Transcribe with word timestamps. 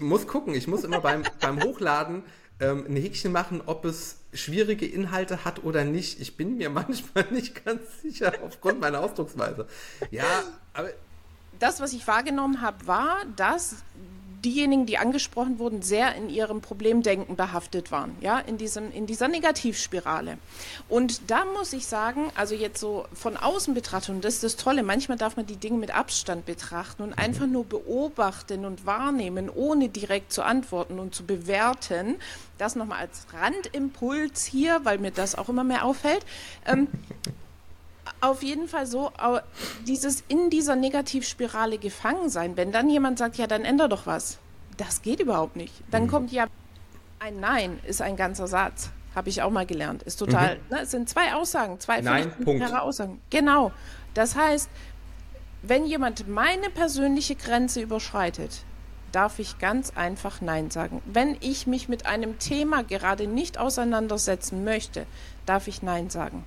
muss 0.00 0.26
gucken, 0.26 0.54
ich 0.54 0.66
muss 0.66 0.84
immer 0.84 1.00
beim, 1.00 1.22
beim 1.40 1.62
Hochladen 1.62 2.22
ähm, 2.60 2.86
ein 2.88 2.96
Häkchen 2.96 3.32
machen, 3.32 3.62
ob 3.66 3.84
es 3.84 4.20
schwierige 4.32 4.86
Inhalte 4.86 5.44
hat 5.44 5.64
oder 5.64 5.84
nicht. 5.84 6.20
Ich 6.20 6.36
bin 6.36 6.56
mir 6.56 6.70
manchmal 6.70 7.26
nicht 7.30 7.64
ganz 7.64 7.80
sicher 8.02 8.32
aufgrund 8.44 8.80
meiner 8.80 9.00
Ausdrucksweise. 9.00 9.66
Ja, 10.10 10.42
aber. 10.72 10.90
Das, 11.58 11.80
was 11.80 11.94
ich 11.94 12.06
wahrgenommen 12.06 12.60
habe, 12.60 12.86
war, 12.86 13.24
dass 13.34 13.76
diejenigen, 14.46 14.86
die 14.86 14.96
angesprochen 14.96 15.58
wurden, 15.58 15.82
sehr 15.82 16.14
in 16.14 16.30
ihrem 16.30 16.60
Problemdenken 16.60 17.34
behaftet 17.34 17.90
waren, 17.90 18.16
ja, 18.20 18.38
in 18.38 18.58
diesem, 18.58 18.92
in 18.92 19.06
dieser 19.06 19.26
Negativspirale. 19.26 20.38
Und 20.88 21.30
da 21.30 21.44
muss 21.44 21.72
ich 21.72 21.86
sagen, 21.86 22.30
also 22.36 22.54
jetzt 22.54 22.78
so 22.78 23.06
von 23.12 23.36
außen 23.36 23.74
betrachtet, 23.74 24.14
und 24.14 24.24
das 24.24 24.34
ist 24.34 24.44
das 24.44 24.56
Tolle, 24.56 24.84
manchmal 24.84 25.18
darf 25.18 25.36
man 25.36 25.46
die 25.46 25.56
Dinge 25.56 25.78
mit 25.78 25.92
Abstand 25.92 26.46
betrachten 26.46 27.02
und 27.02 27.12
einfach 27.14 27.46
nur 27.46 27.64
beobachten 27.64 28.64
und 28.64 28.86
wahrnehmen, 28.86 29.50
ohne 29.50 29.88
direkt 29.88 30.32
zu 30.32 30.44
antworten 30.44 31.00
und 31.00 31.12
zu 31.12 31.26
bewerten. 31.26 32.14
Das 32.56 32.76
nochmal 32.76 33.00
als 33.00 33.26
Randimpuls 33.32 34.44
hier, 34.44 34.80
weil 34.84 34.98
mir 34.98 35.10
das 35.10 35.34
auch 35.34 35.48
immer 35.48 35.64
mehr 35.64 35.84
auffällt. 35.84 36.24
Ähm, 36.66 36.86
auf 38.20 38.42
jeden 38.42 38.68
Fall 38.68 38.86
so, 38.86 39.12
dieses 39.86 40.22
in 40.28 40.50
dieser 40.50 40.76
Negativspirale 40.76 41.78
gefangen 41.78 42.28
sein, 42.28 42.56
wenn 42.56 42.72
dann 42.72 42.88
jemand 42.88 43.18
sagt, 43.18 43.36
ja, 43.36 43.46
dann 43.46 43.64
ändere 43.64 43.88
doch 43.88 44.06
was. 44.06 44.38
Das 44.76 45.02
geht 45.02 45.20
überhaupt 45.20 45.56
nicht. 45.56 45.72
Dann 45.90 46.04
mhm. 46.04 46.08
kommt 46.08 46.32
ja 46.32 46.46
ein 47.18 47.40
Nein, 47.40 47.78
ist 47.86 48.02
ein 48.02 48.16
ganzer 48.16 48.46
Satz. 48.46 48.90
Habe 49.14 49.30
ich 49.30 49.40
auch 49.40 49.50
mal 49.50 49.64
gelernt. 49.64 50.02
Ist 50.02 50.16
total, 50.16 50.56
mhm. 50.56 50.76
ne, 50.76 50.82
es 50.82 50.90
sind 50.90 51.08
zwei 51.08 51.34
Aussagen, 51.34 51.80
zwei 51.80 52.02
Nein, 52.02 52.30
Punkt. 52.44 52.62
Aussagen. 52.74 53.20
Genau. 53.30 53.72
Das 54.12 54.36
heißt, 54.36 54.68
wenn 55.62 55.86
jemand 55.86 56.28
meine 56.28 56.68
persönliche 56.70 57.34
Grenze 57.34 57.80
überschreitet, 57.80 58.64
darf 59.12 59.38
ich 59.38 59.58
ganz 59.58 59.92
einfach 59.96 60.42
Nein 60.42 60.70
sagen. 60.70 61.00
Wenn 61.06 61.36
ich 61.40 61.66
mich 61.66 61.88
mit 61.88 62.04
einem 62.04 62.38
Thema 62.38 62.82
gerade 62.82 63.26
nicht 63.26 63.56
auseinandersetzen 63.58 64.64
möchte, 64.64 65.06
darf 65.46 65.68
ich 65.68 65.82
Nein 65.82 66.10
sagen. 66.10 66.44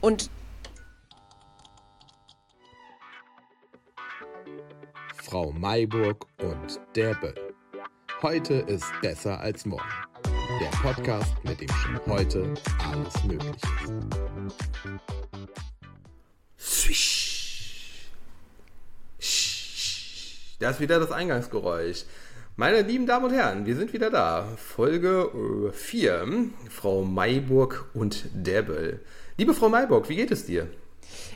Und 0.00 0.30
Frau 5.30 5.52
Mayburg 5.52 6.26
und 6.42 6.80
der 6.96 7.14
Böll. 7.14 7.54
Heute 8.20 8.54
ist 8.54 8.86
besser 9.00 9.38
als 9.38 9.64
morgen. 9.64 9.84
Der 10.60 10.76
Podcast, 10.78 11.32
mit 11.44 11.60
dem 11.60 11.68
schon 11.68 12.00
heute 12.06 12.52
alles 12.90 13.22
möglich 13.22 13.54
ist. 13.62 13.92
Das 20.58 20.74
ist 20.74 20.80
wieder 20.80 20.98
das 20.98 21.12
Eingangsgeräusch. 21.12 22.06
Meine 22.56 22.82
lieben 22.82 23.06
Damen 23.06 23.26
und 23.26 23.32
Herren, 23.32 23.66
wir 23.66 23.76
sind 23.76 23.92
wieder 23.92 24.10
da. 24.10 24.48
Folge 24.56 25.70
4. 25.72 26.12
Äh, 26.12 26.50
Frau 26.68 27.04
Mayburg 27.04 27.88
und 27.94 28.24
der 28.34 28.62
Böll. 28.62 28.98
Liebe 29.36 29.54
Frau 29.54 29.68
Mayburg, 29.68 30.08
wie 30.08 30.16
geht 30.16 30.32
es 30.32 30.46
dir? 30.46 30.66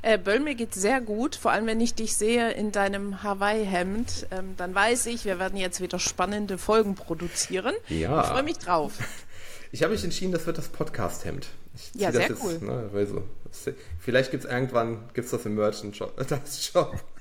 Äh, 0.05 0.19
Böll, 0.19 0.41
mir 0.41 0.55
geht 0.55 0.74
sehr 0.74 1.00
gut, 1.00 1.34
vor 1.34 1.50
allem 1.50 1.64
wenn 1.66 1.80
ich 1.80 1.94
dich 1.94 2.14
sehe 2.14 2.52
in 2.52 2.72
deinem 2.72 3.22
Hawaii-Hemd. 3.22 4.27
Ähm, 4.33 4.55
dann 4.58 4.74
weiß 4.74 5.06
ich, 5.06 5.24
wir 5.24 5.38
werden 5.38 5.56
jetzt 5.58 5.80
wieder 5.80 5.98
spannende 5.98 6.58
Folgen 6.58 6.94
produzieren. 6.94 7.74
Ja. 7.88 8.20
Ich 8.20 8.27
freue 8.28 8.42
mich 8.42 8.58
drauf. 8.58 8.92
Ich 9.72 9.83
habe 9.83 9.92
mich 9.92 10.05
entschieden, 10.05 10.30
das 10.30 10.46
wird 10.46 10.56
das 10.56 10.69
Podcast-Hemd. 10.69 11.48
Ja, 11.94 12.12
sehr 12.12 12.28
jetzt, 12.28 12.44
cool. 12.44 12.61
Ne, 12.61 12.91
also, 12.94 13.24
vielleicht 13.98 14.30
gibt 14.30 14.44
es 14.44 14.50
irgendwann, 14.50 15.08
gibt 15.14 15.24
es 15.24 15.33
das 15.33 15.44
im 15.46 15.56
Merchant-Shop. 15.56 16.14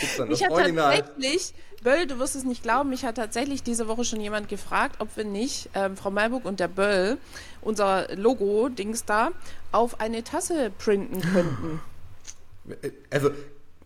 Das 0.00 0.08
Shop. 0.10 0.16
gibt's 0.16 0.16
dann 0.16 0.30
das 0.30 0.40
ich 0.40 0.50
Original. 0.50 0.98
tatsächlich, 0.98 1.54
Böll, 1.82 2.06
du 2.06 2.18
wirst 2.18 2.36
es 2.36 2.44
nicht 2.44 2.62
glauben, 2.62 2.90
mich 2.90 3.04
hat 3.04 3.16
tatsächlich 3.16 3.62
diese 3.62 3.88
Woche 3.88 4.04
schon 4.04 4.20
jemand 4.20 4.48
gefragt, 4.48 4.96
ob 5.00 5.16
wir 5.16 5.24
nicht, 5.24 5.68
ähm, 5.74 5.96
Frau 5.96 6.10
Malburg 6.10 6.44
und 6.44 6.60
der 6.60 6.68
Böll, 6.68 7.18
unser 7.60 8.14
Logo-Dings 8.14 9.04
da, 9.04 9.30
auf 9.72 10.00
eine 10.00 10.24
Tasse 10.24 10.70
printen 10.76 11.20
könnten. 11.20 11.80
Also, 13.10 13.30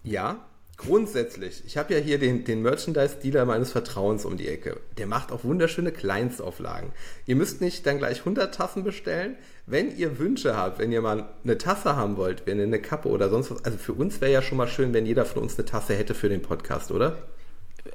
ja, 0.03 0.39
grundsätzlich. 0.81 1.63
Ich 1.67 1.77
habe 1.77 1.95
ja 1.95 2.01
hier 2.01 2.19
den, 2.19 2.45
den 2.45 2.63
Merchandise-Dealer 2.63 3.45
meines 3.45 3.71
Vertrauens 3.73 4.25
um 4.25 4.37
die 4.37 4.49
Ecke. 4.49 4.81
Der 4.99 5.07
macht 5.07 5.31
auch 5.31 5.45
wunderschöne 5.45 5.93
Kleinstauflagen. 5.93 6.91
Ihr 7.27 7.37
müsst 7.37 7.61
nicht 7.61 7.87
dann 7.87 7.99
gleich 7.99 8.21
100 8.21 8.55
Tassen 8.55 8.83
bestellen. 8.83 9.37
Wenn 9.67 9.97
ihr 9.97 10.19
Wünsche 10.19 10.57
habt, 10.57 10.79
wenn 10.79 10.91
ihr 10.91 11.03
mal 11.03 11.29
eine 11.45 11.59
Tasse 11.59 11.97
haben 11.97 12.17
wollt, 12.17 12.47
wenn 12.47 12.59
ihr 12.59 12.65
eine 12.65 12.81
Kappe 12.81 13.09
oder 13.09 13.29
sonst 13.29 13.51
was. 13.51 13.65
Also 13.65 13.79
für 13.79 13.93
uns 13.93 14.21
wäre 14.21 14.33
ja 14.33 14.43
schon 14.43 14.59
mal 14.59 14.69
schön, 14.69 14.93
wenn 14.93 15.07
jeder 15.07 15.25
von 15.25 15.43
uns 15.43 15.59
eine 15.59 15.67
Tasse 15.67 15.95
hätte 15.95 16.15
für 16.15 16.29
den 16.29 16.43
Podcast, 16.43 16.91
oder? 16.91 17.19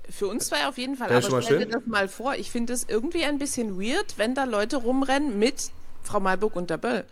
Für 0.09 0.27
uns 0.27 0.47
zwei 0.47 0.67
auf 0.67 0.77
jeden 0.77 0.95
Fall. 0.95 1.09
Wäre 1.09 1.25
aber 1.25 1.41
stell 1.41 1.59
dir 1.59 1.67
das 1.67 1.85
mal 1.85 2.07
vor. 2.07 2.35
Ich 2.35 2.51
finde 2.51 2.73
es 2.73 2.85
irgendwie 2.87 3.23
ein 3.23 3.39
bisschen 3.39 3.79
weird, 3.79 4.17
wenn 4.17 4.35
da 4.35 4.45
Leute 4.45 4.77
rumrennen 4.77 5.37
mit 5.39 5.71
Frau 6.03 6.19
Malburg 6.19 6.55
und 6.55 6.69
der 6.69 6.77
Böll. 6.77 7.05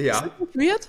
Ja. 0.00 0.30
Weird? 0.54 0.88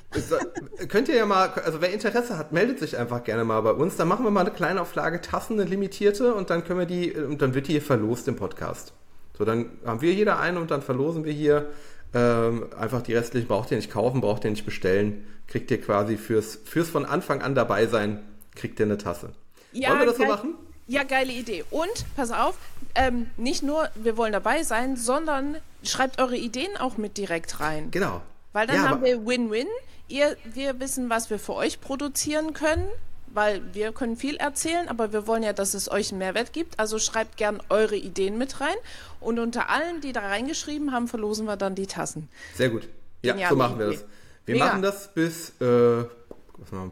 Könnt 0.90 1.10
ihr 1.10 1.16
ja 1.16 1.26
mal, 1.26 1.50
also 1.50 1.82
wer 1.82 1.92
Interesse 1.92 2.38
hat, 2.38 2.52
meldet 2.52 2.80
sich 2.80 2.98
einfach 2.98 3.24
gerne 3.24 3.44
mal 3.44 3.62
bei 3.62 3.72
uns. 3.72 3.96
Dann 3.96 4.08
machen 4.08 4.26
wir 4.26 4.32
mal 4.32 4.42
eine 4.42 4.52
kleine 4.52 4.82
Auflage 4.82 5.22
Tassen, 5.22 5.60
eine 5.60 5.70
limitierte 5.70 6.34
und 6.34 6.50
dann 6.50 6.64
können 6.64 6.80
wir 6.80 6.86
die, 6.86 7.14
und 7.14 7.42
dann 7.42 7.54
wird 7.54 7.68
die 7.68 7.74
hier 7.74 7.82
verlost 7.82 8.28
im 8.28 8.36
Podcast. 8.36 8.94
So, 9.38 9.46
dann 9.46 9.72
haben 9.86 10.02
wir 10.02 10.14
jeder 10.14 10.40
eine 10.40 10.60
und 10.60 10.72
dann 10.72 10.82
verlosen 10.82 11.24
wir 11.24 11.34
hier 11.34 11.70
ähm, 12.14 12.68
einfach 12.78 13.02
die 13.02 13.14
restlichen. 13.14 13.48
Braucht 13.48 13.72
ihr 13.72 13.78
nicht 13.78 13.92
kaufen, 13.92 14.22
braucht 14.22 14.44
ihr 14.44 14.52
nicht 14.52 14.66
bestellen. 14.66 15.28
Kriegt 15.48 15.72
ihr 15.72 15.82
quasi 15.82 16.18
fürs, 16.18 16.60
fürs 16.64 16.90
von 16.90 17.06
Anfang 17.06 17.42
an 17.42 17.56
dabei 17.56 17.88
sein, 17.88 18.22
kriegt 18.56 18.80
ihr 18.80 18.86
eine 18.86 18.98
Tasse. 18.98 19.32
Ja, 19.72 19.90
Wollen 19.90 20.00
wir 20.00 20.06
das 20.08 20.18
so 20.18 20.26
machen? 20.26 20.56
Ja, 20.88 21.04
geile 21.04 21.32
Idee. 21.32 21.64
Und, 21.72 22.06
pass 22.16 22.32
auf, 22.32 22.58
ähm, 22.96 23.28
nicht 23.38 23.64
nur, 23.64 23.90
wir 23.96 24.18
wollen 24.18 24.34
dabei 24.34 24.64
sein, 24.64 24.98
sondern 24.98 25.58
schreibt 25.84 26.22
eure 26.22 26.36
Ideen 26.36 26.76
auch 26.78 26.98
mit 26.98 27.18
direkt 27.18 27.60
rein. 27.60 27.90
Genau. 27.92 28.22
Weil 28.54 28.68
dann 28.68 28.78
ja, 28.78 28.90
haben 28.90 29.04
wir 29.04 29.26
Win-Win. 29.26 29.68
Ihr, 30.08 30.36
wir 30.44 30.80
wissen, 30.80 31.10
was 31.10 31.30
wir 31.30 31.40
für 31.40 31.54
euch 31.54 31.80
produzieren 31.80 32.54
können, 32.54 32.86
weil 33.28 33.62
wir 33.74 33.94
können 33.94 34.18
viel 34.18 34.36
erzählen, 34.36 34.90
aber 34.90 35.14
wir 35.14 35.26
wollen 35.26 35.44
ja, 35.44 35.54
dass 35.54 35.74
es 35.74 35.90
euch 35.90 36.12
einen 36.12 36.20
Mehrwert 36.20 36.52
gibt. 36.52 36.80
Also 36.80 37.00
schreibt 37.00 37.38
gern 37.38 37.62
eure 37.70 37.96
Ideen 37.96 38.38
mit 38.38 38.60
rein. 38.60 38.76
Und 39.20 39.40
unter 39.40 39.70
allen, 39.70 40.02
die 40.02 40.12
da 40.12 40.22
reingeschrieben 40.22 40.92
haben, 40.92 41.08
verlosen 41.08 41.46
wir 41.46 41.56
dann 41.56 41.76
die 41.76 41.88
Tassen. 41.88 42.28
Sehr 42.56 42.70
gut. 42.70 42.90
Ja, 43.22 43.34
Geniale 43.34 43.50
so 43.52 43.56
machen 43.56 43.80
wir 43.80 43.92
das. 43.92 44.06
Wir 44.46 44.56
Mega. 44.56 44.66
machen 44.66 44.82
das 44.82 45.14
bis, 45.14 45.52
äh, 45.62 46.04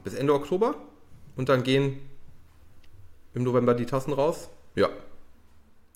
bis 0.03 0.13
Ende 0.13 0.33
Oktober 0.33 0.75
und 1.35 1.49
dann 1.49 1.63
gehen 1.63 1.99
im 3.33 3.43
November 3.43 3.73
die 3.73 3.85
Tassen 3.85 4.13
raus. 4.13 4.49
Ja, 4.75 4.89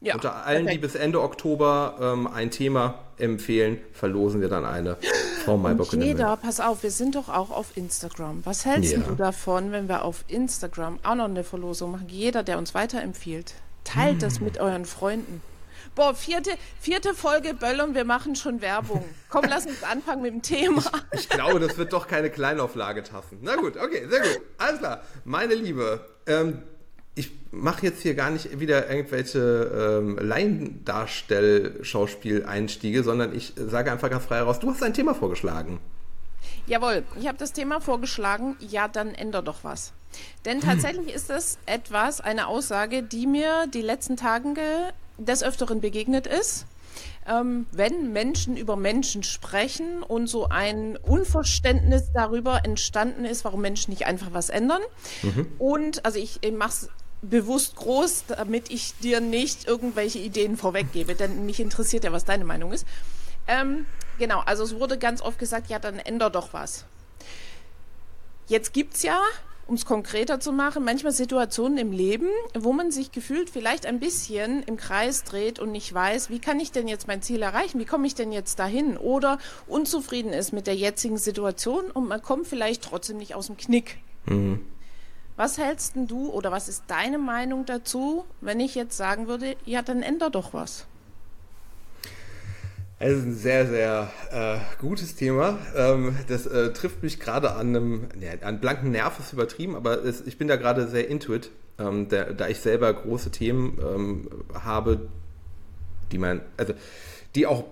ja, 0.04 0.16
Unter 0.16 0.46
allen, 0.46 0.66
perfekt. 0.66 0.74
die 0.74 0.88
bis 0.88 0.96
Ende 0.96 1.22
Oktober 1.22 1.96
ähm, 2.02 2.28
ein 2.28 2.52
Thema 2.52 2.96
empfehlen, 3.18 3.80
verlosen 3.94 4.42
wir 4.42 4.50
dann 4.50 4.66
eine 4.66 4.98
Frau 5.46 5.56
Maybock. 5.56 5.94
Und 5.94 6.02
jeder, 6.02 6.36
pass 6.36 6.60
auf, 6.60 6.84
wir 6.84 6.92
sind 6.92 7.16
doch 7.16 7.30
auch 7.30 7.52
auf 7.52 7.78
Instagram. 7.78 8.42
Was 8.44 8.66
hältst 8.66 8.92
ja. 8.92 9.00
du 9.00 9.16
davon, 9.16 9.72
wenn 9.72 9.88
wir 9.88 10.04
auf 10.04 10.26
Instagram 10.28 11.00
auch 11.04 11.16
noch 11.16 11.26
eine 11.26 11.46
Verlosung 11.46 11.92
machen? 11.92 12.08
Jeder, 12.10 12.44
der 12.44 12.58
uns 12.58 12.74
weiterempfiehlt, 12.74 13.54
teilt 13.86 14.14
hm. 14.14 14.20
das 14.20 14.42
mit 14.42 14.60
euren 14.60 14.84
Freunden. 14.84 15.42
Boah, 15.96 16.16
vierte, 16.16 16.52
vierte 16.82 17.14
Folge 17.14 17.54
Böll 17.54 17.80
und 17.80 17.94
wir 17.94 18.04
machen 18.04 18.36
schon 18.36 18.62
Werbung. 18.62 19.06
Komm, 19.30 19.46
lass 19.48 19.68
uns 19.68 19.84
anfangen 19.84 20.24
mit 20.24 20.34
dem 20.34 20.42
Thema. 20.42 20.84
Ich, 21.12 21.22
ich 21.22 21.30
glaube, 21.30 21.60
das 21.60 21.78
wird 21.78 21.94
doch 21.94 22.08
keine 22.08 22.30
Kleinauflage 22.30 23.04
tassen. 23.04 23.38
Na 23.42 23.56
gut, 23.56 23.78
okay, 23.78 24.08
sehr 24.10 24.22
gut. 24.22 24.42
Alles 24.58 24.80
klar. 24.80 25.02
Meine 25.24 25.54
Liebe, 25.54 26.04
ähm, 26.26 26.64
ich 27.16 27.32
mache 27.52 27.86
jetzt 27.86 28.02
hier 28.02 28.16
gar 28.16 28.32
nicht 28.32 28.60
wieder 28.60 28.90
irgendwelche 28.90 30.00
ähm, 30.00 30.18
Laiendarstell-Schauspieleinstiege, 30.18 33.04
sondern 33.04 33.36
ich 33.36 33.54
sage 33.56 33.92
einfach 33.92 34.10
ganz 34.10 34.26
frei 34.26 34.38
heraus, 34.38 34.60
du 34.60 34.72
hast 34.72 34.82
ein 34.82 34.94
Thema 34.94 35.14
vorgeschlagen. 35.14 35.80
Jawohl, 36.66 37.04
ich 37.20 37.28
habe 37.28 37.38
das 37.38 37.52
Thema 37.54 37.82
vorgeschlagen, 37.82 38.56
ja, 38.60 38.88
dann 38.88 39.14
änder 39.14 39.42
doch 39.42 39.64
was. 39.64 39.92
Denn 40.46 40.62
hm. 40.62 40.68
tatsächlich 40.68 41.08
hm. 41.08 41.16
ist 41.16 41.30
das 41.30 41.58
etwas, 41.66 42.22
eine 42.22 42.48
Aussage, 42.48 43.04
die 43.04 43.28
mir 43.28 43.68
die 43.74 43.82
letzten 43.82 44.16
Tage 44.18 44.62
des 45.18 45.44
Öfteren 45.44 45.82
begegnet 45.82 46.28
ist. 46.28 46.66
Ähm, 47.26 47.66
wenn 47.72 48.12
Menschen 48.12 48.58
über 48.58 48.76
Menschen 48.76 49.24
sprechen 49.24 50.04
und 50.04 50.28
so 50.28 50.50
ein 50.50 50.98
Unverständnis 50.98 52.12
darüber 52.14 52.66
entstanden 52.66 53.26
ist, 53.26 53.46
warum 53.46 53.62
Menschen 53.62 53.92
nicht 53.92 54.06
einfach 54.06 54.34
was 54.34 54.50
ändern. 54.50 54.82
Mhm. 55.22 55.48
Und 55.58 56.06
also 56.06 56.20
ich, 56.20 56.40
ich 56.42 56.52
mache 56.52 56.70
es 56.70 56.90
bewusst 57.24 57.76
groß, 57.76 58.26
damit 58.28 58.70
ich 58.70 58.94
dir 58.98 59.20
nicht 59.22 59.68
irgendwelche 59.68 60.20
Ideen 60.20 60.58
vorweggebe, 60.58 61.16
denn 61.16 61.46
mich 61.46 61.60
interessiert 61.60 62.04
ja, 62.04 62.12
was 62.12 62.26
deine 62.26 62.46
Meinung 62.46 62.74
ist. 62.74 62.86
Ähm, 63.48 63.86
genau, 64.20 64.42
also 64.46 64.64
es 64.64 64.76
wurde 64.80 64.98
ganz 64.98 65.22
oft 65.22 65.40
gesagt, 65.40 65.70
ja, 65.70 65.80
dann 65.80 66.00
änder 66.00 66.30
doch 66.30 66.54
was. 66.54 66.86
Jetzt 68.48 68.74
gibt 68.74 68.96
es 68.96 69.04
ja, 69.04 69.20
um 69.68 69.76
es 69.76 69.86
konkreter 69.86 70.40
zu 70.42 70.52
machen, 70.52 70.84
manchmal 70.84 71.14
Situationen 71.14 71.78
im 71.78 71.92
Leben, 71.94 72.28
wo 72.54 72.74
man 72.74 72.92
sich 72.92 73.12
gefühlt 73.12 73.50
vielleicht 73.50 73.86
ein 73.86 74.00
bisschen 74.00 74.64
im 74.64 74.76
Kreis 74.76 75.24
dreht 75.24 75.60
und 75.60 75.72
nicht 75.72 75.94
weiß, 75.94 76.30
wie 76.30 76.40
kann 76.40 76.60
ich 76.60 76.72
denn 76.72 76.90
jetzt 76.90 77.08
mein 77.08 77.22
Ziel 77.22 77.42
erreichen, 77.42 77.80
wie 77.80 77.86
komme 77.86 78.06
ich 78.06 78.16
denn 78.16 78.34
jetzt 78.34 78.60
dahin 78.60 78.98
oder 78.98 79.40
unzufrieden 79.68 80.34
ist 80.34 80.52
mit 80.52 80.68
der 80.68 80.76
jetzigen 80.76 81.18
Situation 81.18 81.90
und 81.92 82.08
man 82.08 82.22
kommt 82.22 82.48
vielleicht 82.48 82.84
trotzdem 82.84 83.18
nicht 83.18 83.36
aus 83.36 83.48
dem 83.48 83.56
Knick. 83.56 83.98
Mhm. 84.26 84.66
Was 85.36 85.58
hältst 85.58 85.94
du 85.96 86.30
oder 86.32 86.52
was 86.52 86.70
ist 86.70 86.84
deine 86.88 87.18
Meinung 87.18 87.66
dazu, 87.66 88.26
wenn 88.42 88.60
ich 88.60 88.76
jetzt 88.76 88.96
sagen 88.96 89.28
würde, 89.28 89.56
ja, 89.66 89.82
dann 89.82 90.04
änder 90.04 90.30
doch 90.30 90.54
was? 90.54 90.86
Es 93.00 93.18
ist 93.18 93.26
ein 93.26 93.36
sehr, 93.36 93.68
sehr 93.68 94.12
äh, 94.32 94.60
gutes 94.80 95.16
Thema. 95.16 95.58
Ähm, 95.76 96.16
das 96.28 96.46
äh, 96.46 96.72
trifft 96.72 97.04
mich 97.04 97.20
gerade 97.20 97.54
an 97.56 97.76
einem, 97.76 98.08
ja, 98.22 98.48
an 98.48 98.62
blanken 98.62 98.92
Nerv 98.92 99.20
ist 99.20 99.34
übertrieben, 99.34 99.76
aber 99.76 100.06
es, 100.06 100.22
ich 100.22 100.38
bin 100.38 100.48
da 100.48 100.56
gerade 100.56 100.88
sehr 100.88 101.10
intuit, 101.10 101.50
ähm, 101.80 102.08
da, 102.08 102.26
da, 102.26 102.48
ich 102.48 102.60
selber 102.60 102.94
große 102.94 103.32
Themen 103.32 103.78
ähm, 103.82 104.30
habe, 104.54 105.10
die 106.12 106.18
man, 106.20 106.42
also 106.56 106.74
die 107.36 107.48
auch 107.48 107.66